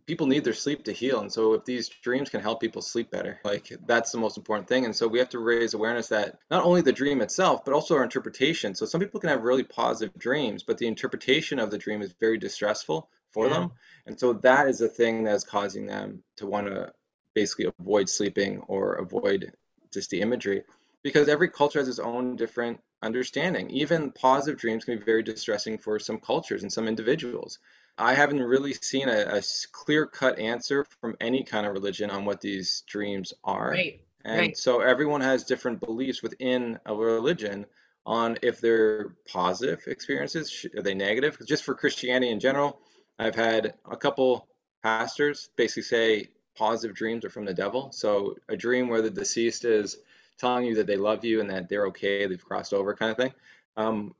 [0.07, 1.19] people need their sleep to heal.
[1.19, 4.67] And so if these dreams can help people sleep better like that's the most important
[4.67, 4.85] thing.
[4.85, 7.95] And so we have to raise awareness that not only the dream itself but also
[7.95, 8.73] our interpretation.
[8.73, 12.13] So some people can have really positive dreams but the interpretation of the dream is
[12.19, 13.53] very distressful for yeah.
[13.53, 13.71] them.
[14.05, 16.93] And so that is the thing that is causing them to want to
[17.35, 19.51] basically avoid sleeping or avoid
[19.93, 20.63] just the imagery.
[21.03, 23.69] Because every culture has its own different understanding.
[23.69, 27.59] Even positive dreams can be very distressing for some cultures and some individuals
[27.97, 29.41] I haven't really seen a, a
[29.71, 33.71] clear cut answer from any kind of religion on what these dreams are.
[33.71, 34.01] Right.
[34.23, 34.57] And right.
[34.57, 37.65] so everyone has different beliefs within a religion
[38.05, 41.37] on if they're positive experiences, are they negative?
[41.45, 42.79] Just for Christianity in general,
[43.19, 44.47] I've had a couple
[44.83, 47.91] pastors basically say positive dreams are from the devil.
[47.91, 49.97] So a dream where the deceased is
[50.37, 53.17] telling you that they love you and that they're okay, they've crossed over, kind of
[53.17, 53.33] thing.
[53.75, 54.15] Um,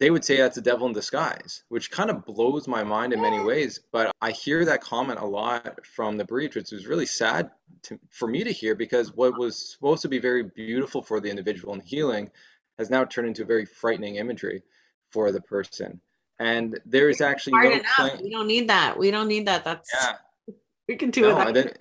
[0.00, 3.20] they would say that's a devil in disguise, which kind of blows my mind in
[3.20, 3.80] many ways.
[3.92, 7.50] But I hear that comment a lot from the breach, which is really sad
[7.82, 11.28] to, for me to hear because what was supposed to be very beautiful for the
[11.28, 12.30] individual and healing
[12.78, 14.62] has now turned into very frightening imagery
[15.10, 16.00] for the person.
[16.38, 17.96] And there is actually Hard no enough.
[17.96, 18.98] Plan- we don't need that.
[18.98, 19.64] We don't need that.
[19.64, 20.14] That's yeah.
[20.88, 21.46] We can do no, it.
[21.46, 21.72] And then,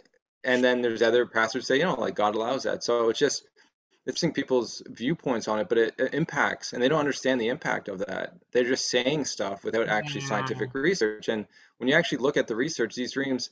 [0.44, 2.84] and then there's other pastors say, you know, like God allows that.
[2.84, 3.49] So it's just
[4.10, 7.88] interesting people's viewpoints on it, but it, it, impacts, and they don't understand the impact
[7.88, 8.34] of that.
[8.52, 10.28] They're just saying stuff without actually yeah.
[10.28, 11.30] scientific research.
[11.30, 11.46] And
[11.78, 13.52] when you actually look at the research, these dreams,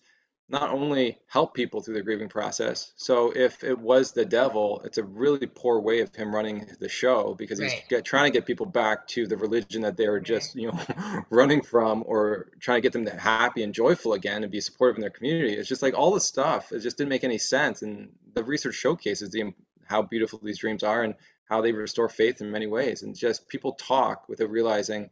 [0.49, 2.93] not only help people through the grieving process.
[2.95, 6.88] So if it was the devil, it's a really poor way of him running the
[6.88, 10.22] show because he's get, trying to get people back to the religion that they were
[10.22, 14.43] just, you know, running from or trying to get them to happy and joyful again
[14.43, 15.53] and be supportive in their community.
[15.53, 17.82] It's just like all the stuff, it just didn't make any sense.
[17.82, 19.53] And the research showcases the
[19.88, 21.16] how beautiful these dreams are and
[21.50, 23.04] how they restore faith in many ways.
[23.04, 25.10] And just people talk without realizing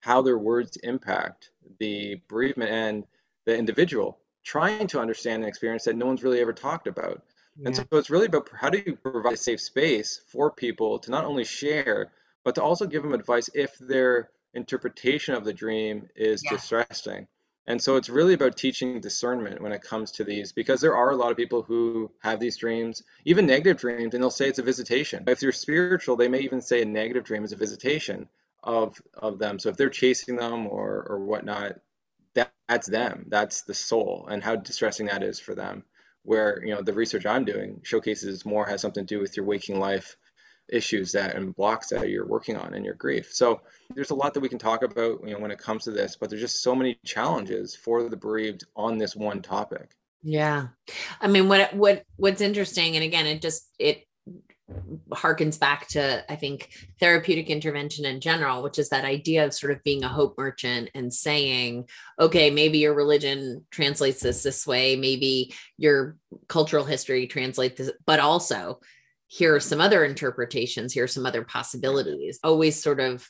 [0.00, 3.04] how their words impact the bereavement and
[3.44, 7.22] the individual trying to understand an experience that no one's really ever talked about.
[7.56, 7.68] Yeah.
[7.68, 11.10] And so it's really about how do you provide a safe space for people to
[11.10, 12.12] not only share,
[12.44, 16.50] but to also give them advice if their interpretation of the dream is yeah.
[16.52, 17.26] distressing.
[17.66, 21.10] And so it's really about teaching discernment when it comes to these because there are
[21.10, 24.58] a lot of people who have these dreams, even negative dreams, and they'll say it's
[24.58, 25.24] a visitation.
[25.28, 28.28] If you're spiritual, they may even say a negative dream is a visitation
[28.64, 29.58] of of them.
[29.58, 31.78] So if they're chasing them or or whatnot,
[32.34, 35.84] that, that's them that's the soul and how distressing that is for them
[36.22, 39.46] where you know the research i'm doing showcases more has something to do with your
[39.46, 40.16] waking life
[40.72, 43.32] issues that and blocks that you're working on in your grief.
[43.32, 43.60] So
[43.94, 46.16] there's a lot that we can talk about you know when it comes to this
[46.16, 49.90] but there's just so many challenges for the bereaved on this one topic.
[50.22, 50.68] Yeah.
[51.20, 54.04] I mean what what what's interesting and again it just it
[55.10, 59.70] harkens back to i think therapeutic intervention in general which is that idea of sort
[59.70, 61.86] of being a hope merchant and saying
[62.18, 64.96] okay maybe your religion translates this this way.
[64.96, 66.16] Maybe your
[66.48, 68.80] cultural history translates this but also
[69.32, 72.38] here are some other interpretations here are some other possibilities.
[72.44, 73.26] Always sort of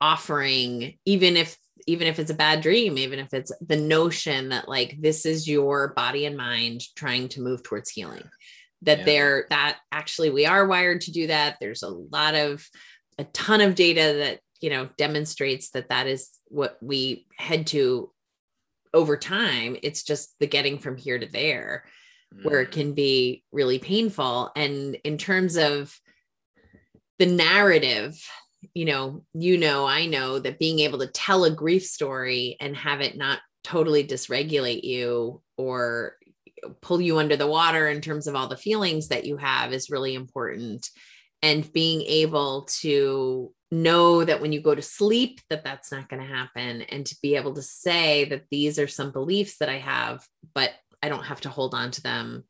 [0.00, 4.68] offering even if even if it's a bad dream even if it's the notion that
[4.68, 8.24] like this is your body and mind trying to move towards healing
[8.80, 9.04] that yeah.
[9.04, 11.58] they're that actually we are wired to do that.
[11.60, 12.66] There's a lot of
[13.18, 18.10] a ton of data that you know demonstrates that that is what we head to
[18.94, 19.76] over time.
[19.82, 21.84] It's just the getting from here to there
[22.32, 22.44] mm.
[22.44, 22.72] where it mm.
[22.72, 25.98] can be really painful and in terms of
[27.18, 28.20] the narrative
[28.74, 32.76] you know you know i know that being able to tell a grief story and
[32.76, 36.16] have it not totally dysregulate you or
[36.80, 39.90] pull you under the water in terms of all the feelings that you have is
[39.90, 40.88] really important
[41.42, 46.20] and being able to know that when you go to sleep that that's not going
[46.20, 49.78] to happen and to be able to say that these are some beliefs that i
[49.78, 50.24] have
[50.54, 50.70] but
[51.02, 52.44] i don't have to hold on to them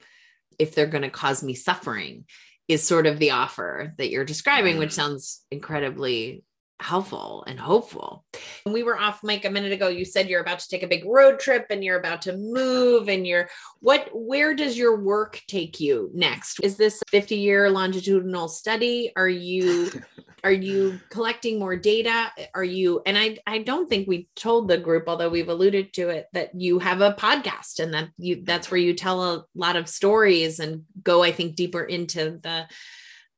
[0.58, 2.24] if they're going to cause me suffering
[2.68, 4.94] is sort of the offer that you're describing which mm.
[4.94, 6.44] sounds incredibly
[6.80, 8.24] helpful and hopeful.
[8.66, 9.88] we were off mic a minute ago.
[9.88, 13.08] You said you're about to take a big road trip and you're about to move
[13.08, 13.48] and you're
[13.80, 16.60] what where does your work take you next?
[16.60, 19.12] Is this 50 year longitudinal study?
[19.16, 19.90] Are you
[20.44, 22.32] are you collecting more data?
[22.54, 26.08] Are you and I I don't think we told the group although we've alluded to
[26.08, 29.76] it that you have a podcast and that you that's where you tell a lot
[29.76, 32.66] of stories and go I think deeper into the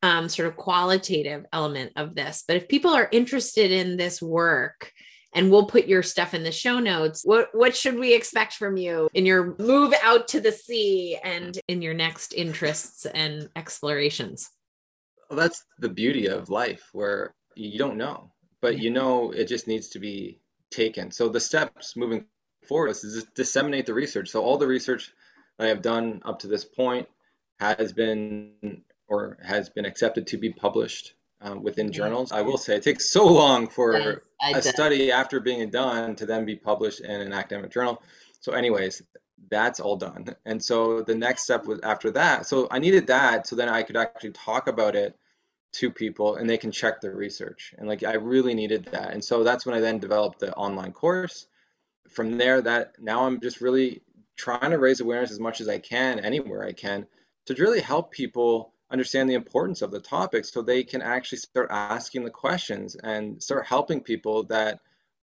[0.05, 2.45] um, sort of qualitative element of this.
[2.47, 4.93] But if people are interested in this work,
[5.33, 7.23] and we'll put your stuff in the show notes.
[7.25, 11.59] What what should we expect from you in your move out to the sea and
[11.67, 14.49] in your next interests and explorations?
[15.29, 18.31] Well, that's the beauty of life where you don't know,
[18.61, 20.39] but you know it just needs to be
[20.71, 21.11] taken.
[21.11, 22.27] So the steps moving
[22.69, 24.29] forward is to disseminate the research.
[24.29, 25.11] So all the research
[25.59, 27.09] I have done up to this point
[27.59, 32.33] has been or has been accepted to be published um, within journals.
[32.33, 36.45] I will say it takes so long for a study after being done to then
[36.45, 38.03] be published in an academic journal.
[38.41, 39.03] So, anyways,
[39.51, 40.35] that's all done.
[40.45, 42.47] And so the next step was after that.
[42.47, 45.17] So I needed that so then I could actually talk about it
[45.75, 47.75] to people and they can check the research.
[47.79, 49.13] And like I really needed that.
[49.13, 51.47] And so that's when I then developed the online course.
[52.11, 54.03] From there, that now I'm just really
[54.37, 57.07] trying to raise awareness as much as I can anywhere I can
[57.47, 61.69] to really help people understand the importance of the topic so they can actually start
[61.71, 64.81] asking the questions and start helping people that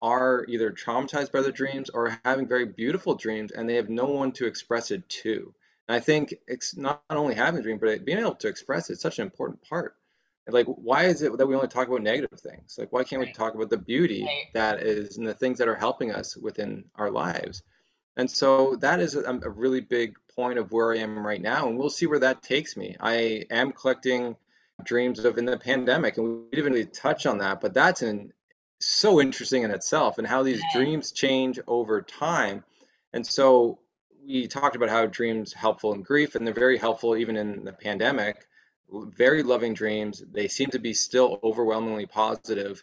[0.01, 4.05] are either traumatized by their dreams or having very beautiful dreams and they have no
[4.05, 5.53] one to express it to.
[5.87, 8.93] And I think it's not only having a dream, but being able to express it
[8.93, 9.95] is such an important part.
[10.47, 12.75] Like, why is it that we only talk about negative things?
[12.77, 13.29] Like, why can't right.
[13.29, 14.45] we talk about the beauty right.
[14.53, 17.61] that is and the things that are helping us within our lives?
[18.17, 21.67] And so that is a, a really big point of where I am right now,
[21.67, 22.95] and we'll see where that takes me.
[22.97, 24.37] I am collecting
[24.85, 28.31] dreams of in the pandemic, and we didn't really touch on that, but that's in,
[28.79, 32.63] so interesting in itself, and how these dreams change over time.
[33.11, 33.79] And so
[34.25, 37.73] we talked about how dreams helpful in grief, and they're very helpful even in the
[37.73, 38.47] pandemic.
[38.89, 40.23] Very loving dreams.
[40.31, 42.81] They seem to be still overwhelmingly positive,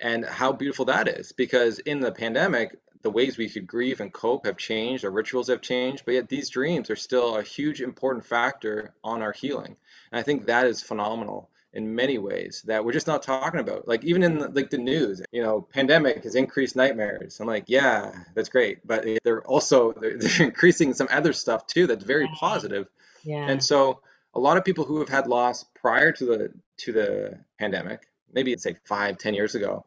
[0.00, 1.32] and how beautiful that is.
[1.32, 5.48] Because in the pandemic, the ways we could grieve and cope have changed, our rituals
[5.48, 9.76] have changed, but yet these dreams are still a huge important factor on our healing.
[10.10, 13.88] And I think that is phenomenal in many ways that we're just not talking about.
[13.88, 17.40] Like even in the, like the news, you know, pandemic has increased nightmares.
[17.40, 21.86] I'm like, yeah, that's great, but they're also they're, they're increasing some other stuff too
[21.86, 22.88] that's very positive.
[23.24, 23.48] Yeah.
[23.48, 24.00] And so
[24.34, 28.52] a lot of people who have had loss prior to the to the pandemic, maybe
[28.52, 29.84] it's like five, ten years ago,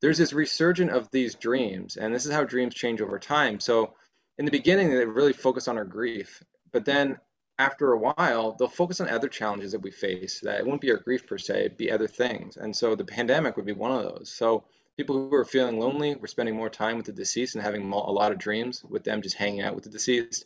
[0.00, 3.60] there's this resurgence of these dreams, and this is how dreams change over time.
[3.60, 3.94] So
[4.38, 6.42] in the beginning, they really focus on our grief,
[6.72, 7.18] but then
[7.58, 10.40] after a while, they'll focus on other challenges that we face.
[10.40, 12.56] That it won't be our grief per se, it'd be other things.
[12.56, 14.32] And so the pandemic would be one of those.
[14.32, 14.64] So
[14.96, 17.96] people who are feeling lonely, we're spending more time with the deceased and having a
[17.96, 20.44] lot of dreams with them, just hanging out with the deceased.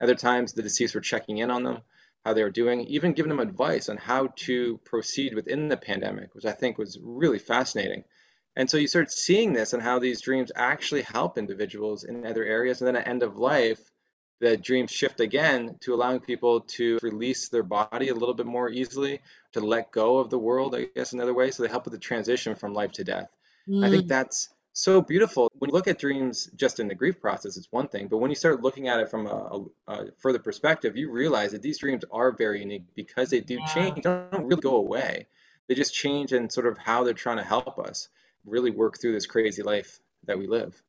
[0.00, 1.78] Other times, the deceased were checking in on them,
[2.24, 6.36] how they were doing, even giving them advice on how to proceed within the pandemic,
[6.36, 8.04] which I think was really fascinating.
[8.58, 12.44] And so you start seeing this and how these dreams actually help individuals in other
[12.44, 12.80] areas.
[12.80, 13.78] And then at end of life,
[14.40, 18.68] the dreams shift again to allowing people to release their body a little bit more
[18.68, 19.20] easily,
[19.52, 21.52] to let go of the world, I guess, another way.
[21.52, 23.30] So they help with the transition from life to death.
[23.68, 23.86] Mm.
[23.86, 24.08] I think mm.
[24.08, 25.52] that's so beautiful.
[25.60, 28.08] When you look at dreams just in the grief process, it's one thing.
[28.08, 29.30] But when you start looking at it from a,
[29.86, 33.58] a, a further perspective, you realize that these dreams are very unique because they do
[33.60, 33.66] yeah.
[33.66, 33.94] change.
[33.96, 35.28] They don't really go away.
[35.68, 38.08] They just change in sort of how they're trying to help us
[38.48, 40.80] really work through this crazy life that we live.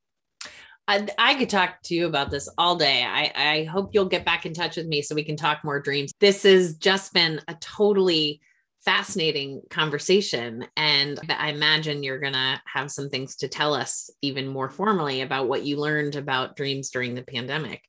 [0.88, 3.04] I, I, could talk to you about this all day.
[3.04, 5.80] I, I hope you'll get back in touch with me so we can talk more
[5.80, 6.12] dreams.
[6.20, 8.42] This has just been a totally
[8.84, 10.66] fascinating conversation.
[10.76, 15.22] And I imagine you're going to have some things to tell us even more formally
[15.22, 17.84] about what you learned about dreams during the pandemic.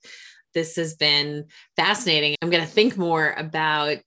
[0.53, 1.47] This has been
[1.77, 2.37] fascinating.
[2.43, 4.03] I'm going to think more about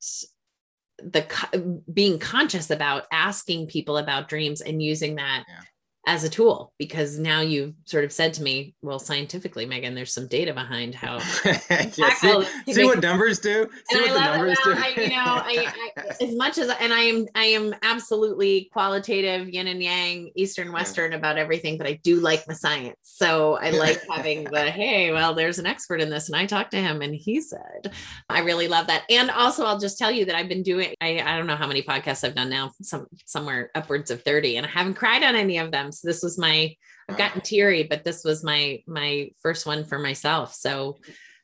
[0.97, 5.61] the being conscious about asking people about dreams and using that yeah
[6.05, 10.13] as a tool because now you've sort of said to me, well, scientifically, Megan, there's
[10.13, 11.13] some data behind how.
[11.45, 13.69] yeah, see, see what numbers do.
[13.89, 14.57] See and what I the numbers.
[14.65, 19.49] I, you know, I, I, as much as and I am, I am absolutely qualitative,
[19.49, 21.17] yin and yang, Eastern Western yeah.
[21.17, 22.97] about everything, but I do like the science.
[23.03, 26.71] So I like having the hey, well, there's an expert in this, and I talked
[26.71, 27.93] to him, and he said,
[28.27, 29.03] I really love that.
[29.09, 30.93] And also, I'll just tell you that I've been doing.
[30.99, 34.57] I, I don't know how many podcasts I've done now, some somewhere upwards of thirty,
[34.57, 36.75] and I haven't cried on any of them so this was my
[37.09, 40.53] I've gotten teary, but this was my my first one for myself.
[40.53, 40.99] So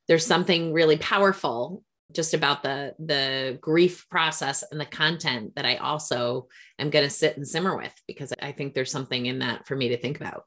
[0.08, 5.76] there's something really powerful just about the the grief process and the content that I
[5.76, 6.48] also
[6.80, 9.76] am going to sit and simmer with because I think there's something in that for
[9.76, 10.46] me to think about.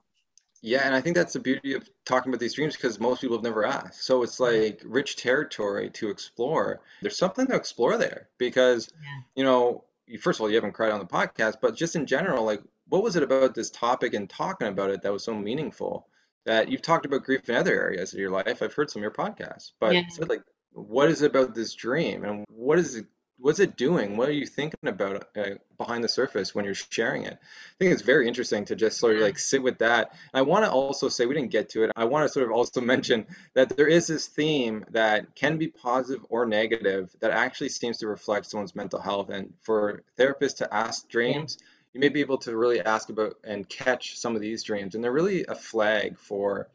[0.64, 3.36] Yeah, and I think that's the beauty of talking about these dreams because most people
[3.36, 4.04] have never asked.
[4.04, 6.80] So it's like rich territory to explore.
[7.00, 9.22] There's something to explore there because yeah.
[9.34, 9.84] you know,
[10.20, 12.62] first of all, you haven't cried on the podcast, but just in general, like
[12.92, 16.06] what was it about this topic and talking about it that was so meaningful
[16.44, 18.62] that you've talked about grief in other areas of your life?
[18.62, 20.02] I've heard some of your podcasts but yeah.
[20.10, 23.06] so like what is it about this dream and what is it
[23.38, 24.16] what's it doing?
[24.16, 27.32] What are you thinking about uh, behind the surface when you're sharing it?
[27.32, 30.12] I think it's very interesting to just sort of like sit with that.
[30.32, 32.52] I want to also say we didn't get to it i want to sort of
[32.52, 37.70] also mention that there is this theme that can be positive or negative that actually
[37.70, 39.30] seems to reflect someone's mental health.
[39.30, 43.34] And for therapists to ask dreams yeah you may be able to really ask about
[43.44, 46.68] and catch some of these dreams and they're really a flag for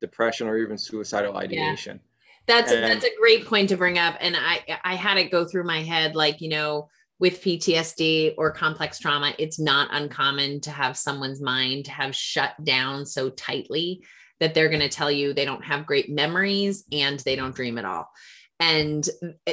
[0.00, 2.54] depression or even suicidal ideation yeah.
[2.54, 5.44] that's and, that's a great point to bring up and i i had it go
[5.44, 6.88] through my head like you know
[7.20, 13.04] with PTSD or complex trauma, it's not uncommon to have someone's mind have shut down
[13.04, 14.04] so tightly
[14.40, 17.76] that they're going to tell you they don't have great memories and they don't dream
[17.76, 18.08] at all
[18.60, 19.08] and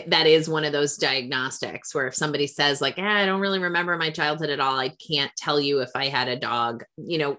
[0.08, 3.60] that is one of those diagnostics where if somebody says like eh, i don't really
[3.60, 4.80] remember my childhood at all.
[4.80, 7.38] I can't tell you if i had a dog you know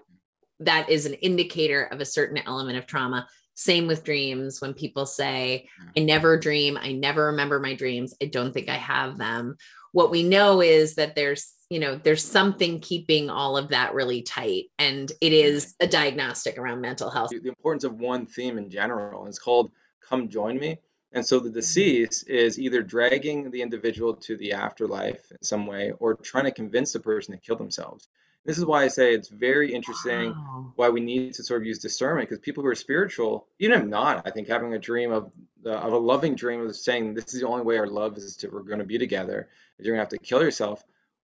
[0.59, 3.27] that is an indicator of a certain element of trauma.
[3.53, 4.61] Same with dreams.
[4.61, 6.77] When people say i never dream.
[6.79, 8.13] I never remember my dreams.
[8.21, 9.57] I don't think i have them.
[9.91, 14.21] What we know is that there's you know there's something keeping all of that really
[14.21, 14.65] tight.
[14.79, 17.29] And it is a diagnostic around mental health.
[17.29, 19.71] The importance of one theme in general is called
[20.07, 20.77] come join me
[21.13, 21.55] and so the mm-hmm.
[21.55, 26.51] deceased is either dragging the individual to the afterlife in some way or trying to
[26.51, 28.07] convince the person to kill themselves.
[28.45, 30.71] This is why I say it's very interesting wow.
[30.77, 33.85] why we need to sort of use discernment because people who are spiritual, even if
[33.85, 35.31] not, I think having a dream of
[35.63, 38.37] the, of a loving dream of saying this is the only way our love is
[38.37, 40.81] to we're going to be together, you're going to have to kill yourself.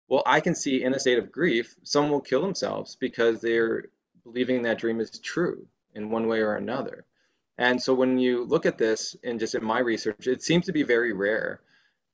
[0.08, 3.86] Well, I can see in a state of grief, someone will kill themselves because they're
[4.24, 7.06] believing that dream is true in one way or another.
[7.62, 10.72] And so when you look at this and just in my research, it seems to
[10.72, 11.62] be very rare.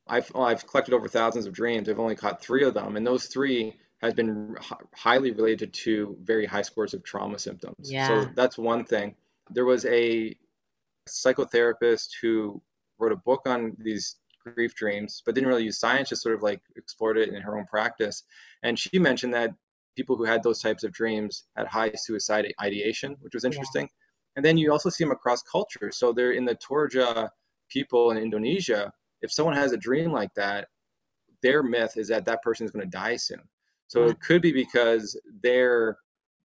[0.06, 1.88] I've, I've collected over thousands of dreams.
[1.88, 2.98] I've only caught three of them.
[2.98, 4.58] And those three has been
[4.94, 7.90] highly related to very high scores of trauma symptoms.
[7.90, 8.08] Yeah.
[8.08, 9.16] So that's one thing.
[9.50, 10.36] There was a
[11.08, 12.62] psychotherapist who
[13.00, 16.44] wrote a book on these grief dreams, but didn't really use science, just sort of
[16.44, 18.24] like explored it in her own practice.
[18.64, 19.54] And she mentioned that
[19.96, 23.84] people who had those types of dreams had high suicide ideation, which was interesting.
[23.84, 24.07] Yeah.
[24.38, 25.98] And then you also see them across cultures.
[25.98, 27.30] So they're in the Toraja
[27.70, 28.94] people in Indonesia.
[29.24, 30.68] If someone has a dream like that,
[31.42, 33.42] their myth is that that person is going to die soon.
[33.88, 35.98] So it could be because they're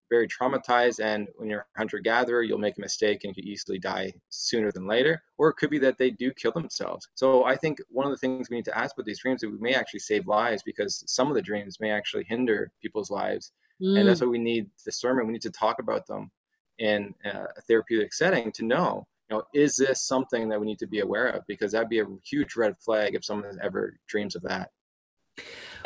[0.08, 3.78] very traumatized, and when you're a hunter gatherer, you'll make a mistake and you easily
[3.78, 5.22] die sooner than later.
[5.38, 7.08] Or it could be that they do kill themselves.
[7.14, 9.50] So I think one of the things we need to ask about these dreams is
[9.50, 13.52] we may actually save lives because some of the dreams may actually hinder people's lives.
[13.82, 14.00] Mm.
[14.00, 15.26] And that's why we need discernment.
[15.26, 16.30] We need to talk about them
[16.78, 20.86] in a therapeutic setting to know you know, is this something that we need to
[20.86, 21.46] be aware of?
[21.46, 24.68] Because that'd be a huge red flag if someone ever dreams of that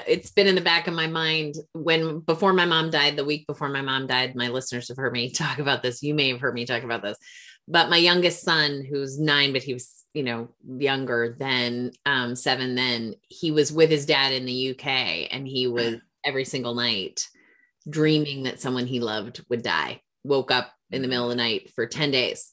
[0.06, 3.46] it's been in the back of my mind when before my mom died, the week
[3.46, 6.02] before my mom died, my listeners have heard me talk about this.
[6.02, 7.16] You may have heard me talk about this.
[7.68, 12.76] But my youngest son, who's nine, but he was, you know, younger than um, seven
[12.76, 17.26] then, he was with his dad in the UK and he was every single night
[17.88, 20.00] dreaming that someone he loved would die.
[20.22, 21.10] Woke up in the mm.
[21.10, 22.52] middle of the night for 10 days.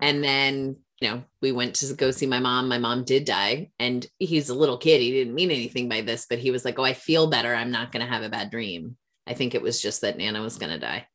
[0.00, 2.68] And then you know, we went to go see my mom.
[2.68, 5.00] My mom did die, and he's a little kid.
[5.00, 7.54] He didn't mean anything by this, but he was like, Oh, I feel better.
[7.54, 8.96] I'm not going to have a bad dream.
[9.26, 11.06] I think it was just that Nana was going to die.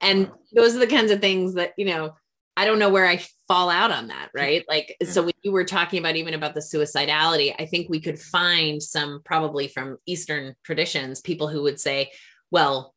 [0.00, 2.16] And those are the kinds of things that, you know,
[2.56, 4.64] I don't know where I fall out on that, right?
[4.68, 8.18] Like, so when you were talking about even about the suicidality, I think we could
[8.18, 12.10] find some probably from Eastern traditions, people who would say,
[12.50, 12.94] well,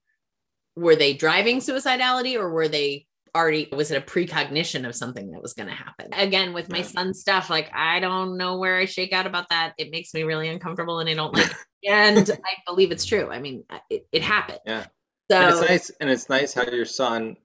[0.76, 3.06] were they driving suicidality or were they
[3.36, 6.14] already was it a precognition of something that was going to happen?
[6.14, 9.74] Again with my son's stuff like i don't know where i shake out about that.
[9.78, 11.58] It makes me really uncomfortable and i don't like it.
[11.86, 13.30] And i believe it's true.
[13.30, 14.60] I mean it, it happened.
[14.66, 14.86] Yeah.
[15.32, 17.38] So and it's nice and it's nice how your son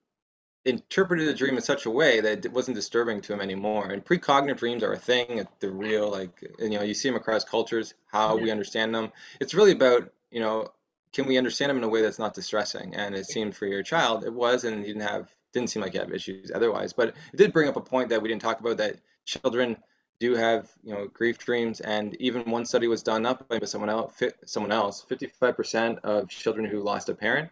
[0.65, 3.91] interpreted the dream in such a way that it wasn't disturbing to him anymore.
[3.91, 5.47] And precognitive dreams are a thing.
[5.61, 8.43] They're real like you know you see them across cultures how yeah.
[8.45, 9.11] we understand them
[9.41, 10.71] it's really about you know
[11.13, 12.95] can we understand them in a way that's not distressing?
[12.95, 15.95] And it seemed for your child it was and he didn't have didn't seem like
[15.95, 16.93] you have issues otherwise.
[16.93, 19.77] But it did bring up a point that we didn't talk about that children
[20.21, 23.91] do have you know grief dreams and even one study was done up by someone
[23.91, 27.51] else someone else 55% of children who lost a parent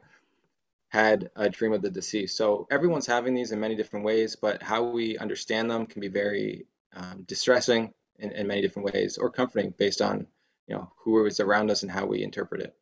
[0.88, 2.36] had a dream of the deceased.
[2.36, 6.09] So everyone's having these in many different ways but how we understand them can be
[6.09, 10.26] very um, distressing in, in many different ways or comforting based on
[10.66, 12.74] you know who is around us and how we interpret it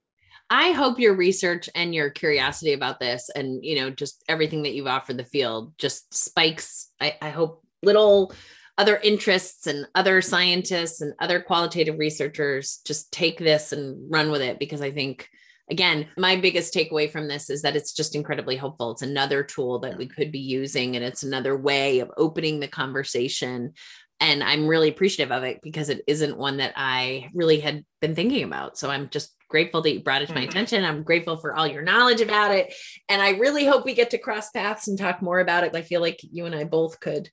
[0.55, 4.73] I hope your research and your curiosity about this and, you know, just everything that
[4.73, 6.93] you've offered the field just spikes.
[7.01, 8.33] I, I hope little
[8.79, 14.43] other interests and other scientists and other qualitative researchers just take this and run with
[14.43, 15.29] it because I think
[15.71, 18.93] again, my biggest takeaway from this is that it's just incredibly hopeful.
[18.93, 22.69] It's another tool that we could be using, and it's another way of opening the
[22.69, 23.73] conversation.
[24.21, 28.15] And I'm really appreciative of it because it isn't one that I really had been
[28.15, 28.79] thinking about.
[28.79, 30.51] So I'm just grateful that you brought it to my mm-hmm.
[30.51, 30.85] attention.
[30.85, 32.75] I'm grateful for all your knowledge about it.
[33.09, 35.75] And I really hope we get to cross paths and talk more about it.
[35.75, 37.31] I feel like you and I both could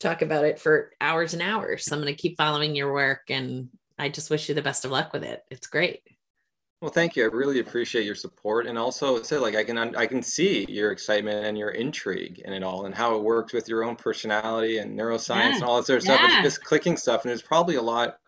[0.00, 1.84] talk about it for hours and hours.
[1.84, 4.84] So I'm going to keep following your work and I just wish you the best
[4.84, 5.42] of luck with it.
[5.50, 6.00] It's great.
[6.80, 7.24] Well, thank you.
[7.24, 10.90] I really appreciate your support, and also say like I can I can see your
[10.90, 14.76] excitement and your intrigue in it all, and how it works with your own personality
[14.78, 15.54] and neuroscience yeah.
[15.54, 16.16] and all that sort of yeah.
[16.16, 16.30] stuff.
[16.30, 18.18] It's just clicking stuff, and there's probably a lot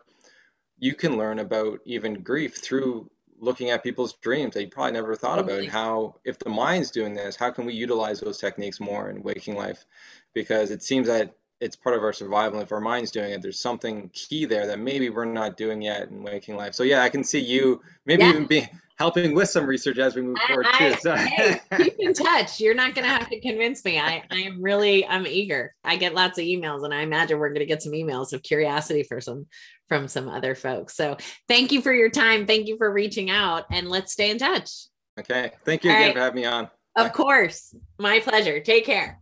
[0.79, 5.15] you can learn about even grief through looking at people's dreams that you probably never
[5.15, 8.79] thought about and how if the mind's doing this how can we utilize those techniques
[8.79, 9.85] more in waking life?
[10.33, 13.59] Because it seems that it's part of our survival if our mind's doing it there's
[13.59, 17.09] something key there that maybe we're not doing yet in waking life so yeah i
[17.09, 18.29] can see you maybe yeah.
[18.29, 21.15] even be helping with some research as we move I, forward I, too so.
[21.15, 24.61] hey, keep in touch you're not going to have to convince me i i am
[24.61, 27.81] really i'm eager i get lots of emails and i imagine we're going to get
[27.81, 29.45] some emails of curiosity for some
[29.87, 30.95] from some other folks.
[30.95, 31.17] So
[31.47, 32.45] thank you for your time.
[32.45, 34.71] Thank you for reaching out and let's stay in touch.
[35.19, 35.51] Okay.
[35.65, 36.15] Thank you All again right.
[36.15, 36.65] for having me on.
[36.95, 37.09] Of Bye.
[37.09, 37.75] course.
[37.97, 38.59] My pleasure.
[38.59, 39.19] Take care.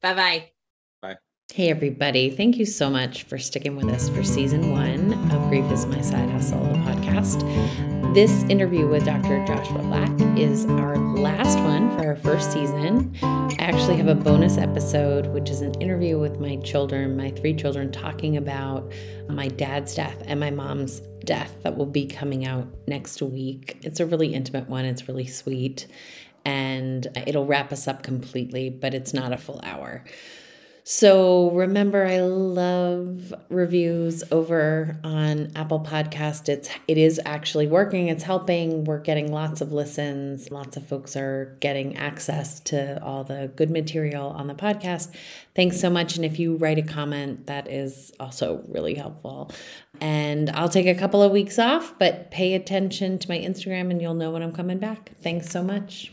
[0.00, 0.14] Bye.
[0.14, 0.50] Bye.
[1.54, 2.28] Hey, everybody.
[2.28, 6.02] Thank you so much for sticking with us for season one of Grief is My
[6.02, 8.14] Side Hustle, the podcast.
[8.14, 9.42] This interview with Dr.
[9.46, 13.16] Joshua Black is our last one for our first season.
[13.22, 17.54] I actually have a bonus episode, which is an interview with my children, my three
[17.54, 18.92] children, talking about
[19.28, 23.78] my dad's death and my mom's death that will be coming out next week.
[23.82, 25.86] It's a really intimate one, it's really sweet,
[26.44, 30.04] and it'll wrap us up completely, but it's not a full hour.
[30.88, 36.48] So remember, I love reviews over on Apple Podcast.
[36.48, 38.06] It's it is actually working.
[38.06, 38.84] It's helping.
[38.84, 40.52] We're getting lots of listens.
[40.52, 45.12] Lots of folks are getting access to all the good material on the podcast.
[45.56, 46.14] Thanks so much.
[46.14, 49.50] And if you write a comment, that is also really helpful.
[50.00, 54.00] And I'll take a couple of weeks off, but pay attention to my Instagram and
[54.00, 55.10] you'll know when I'm coming back.
[55.20, 56.12] Thanks so much.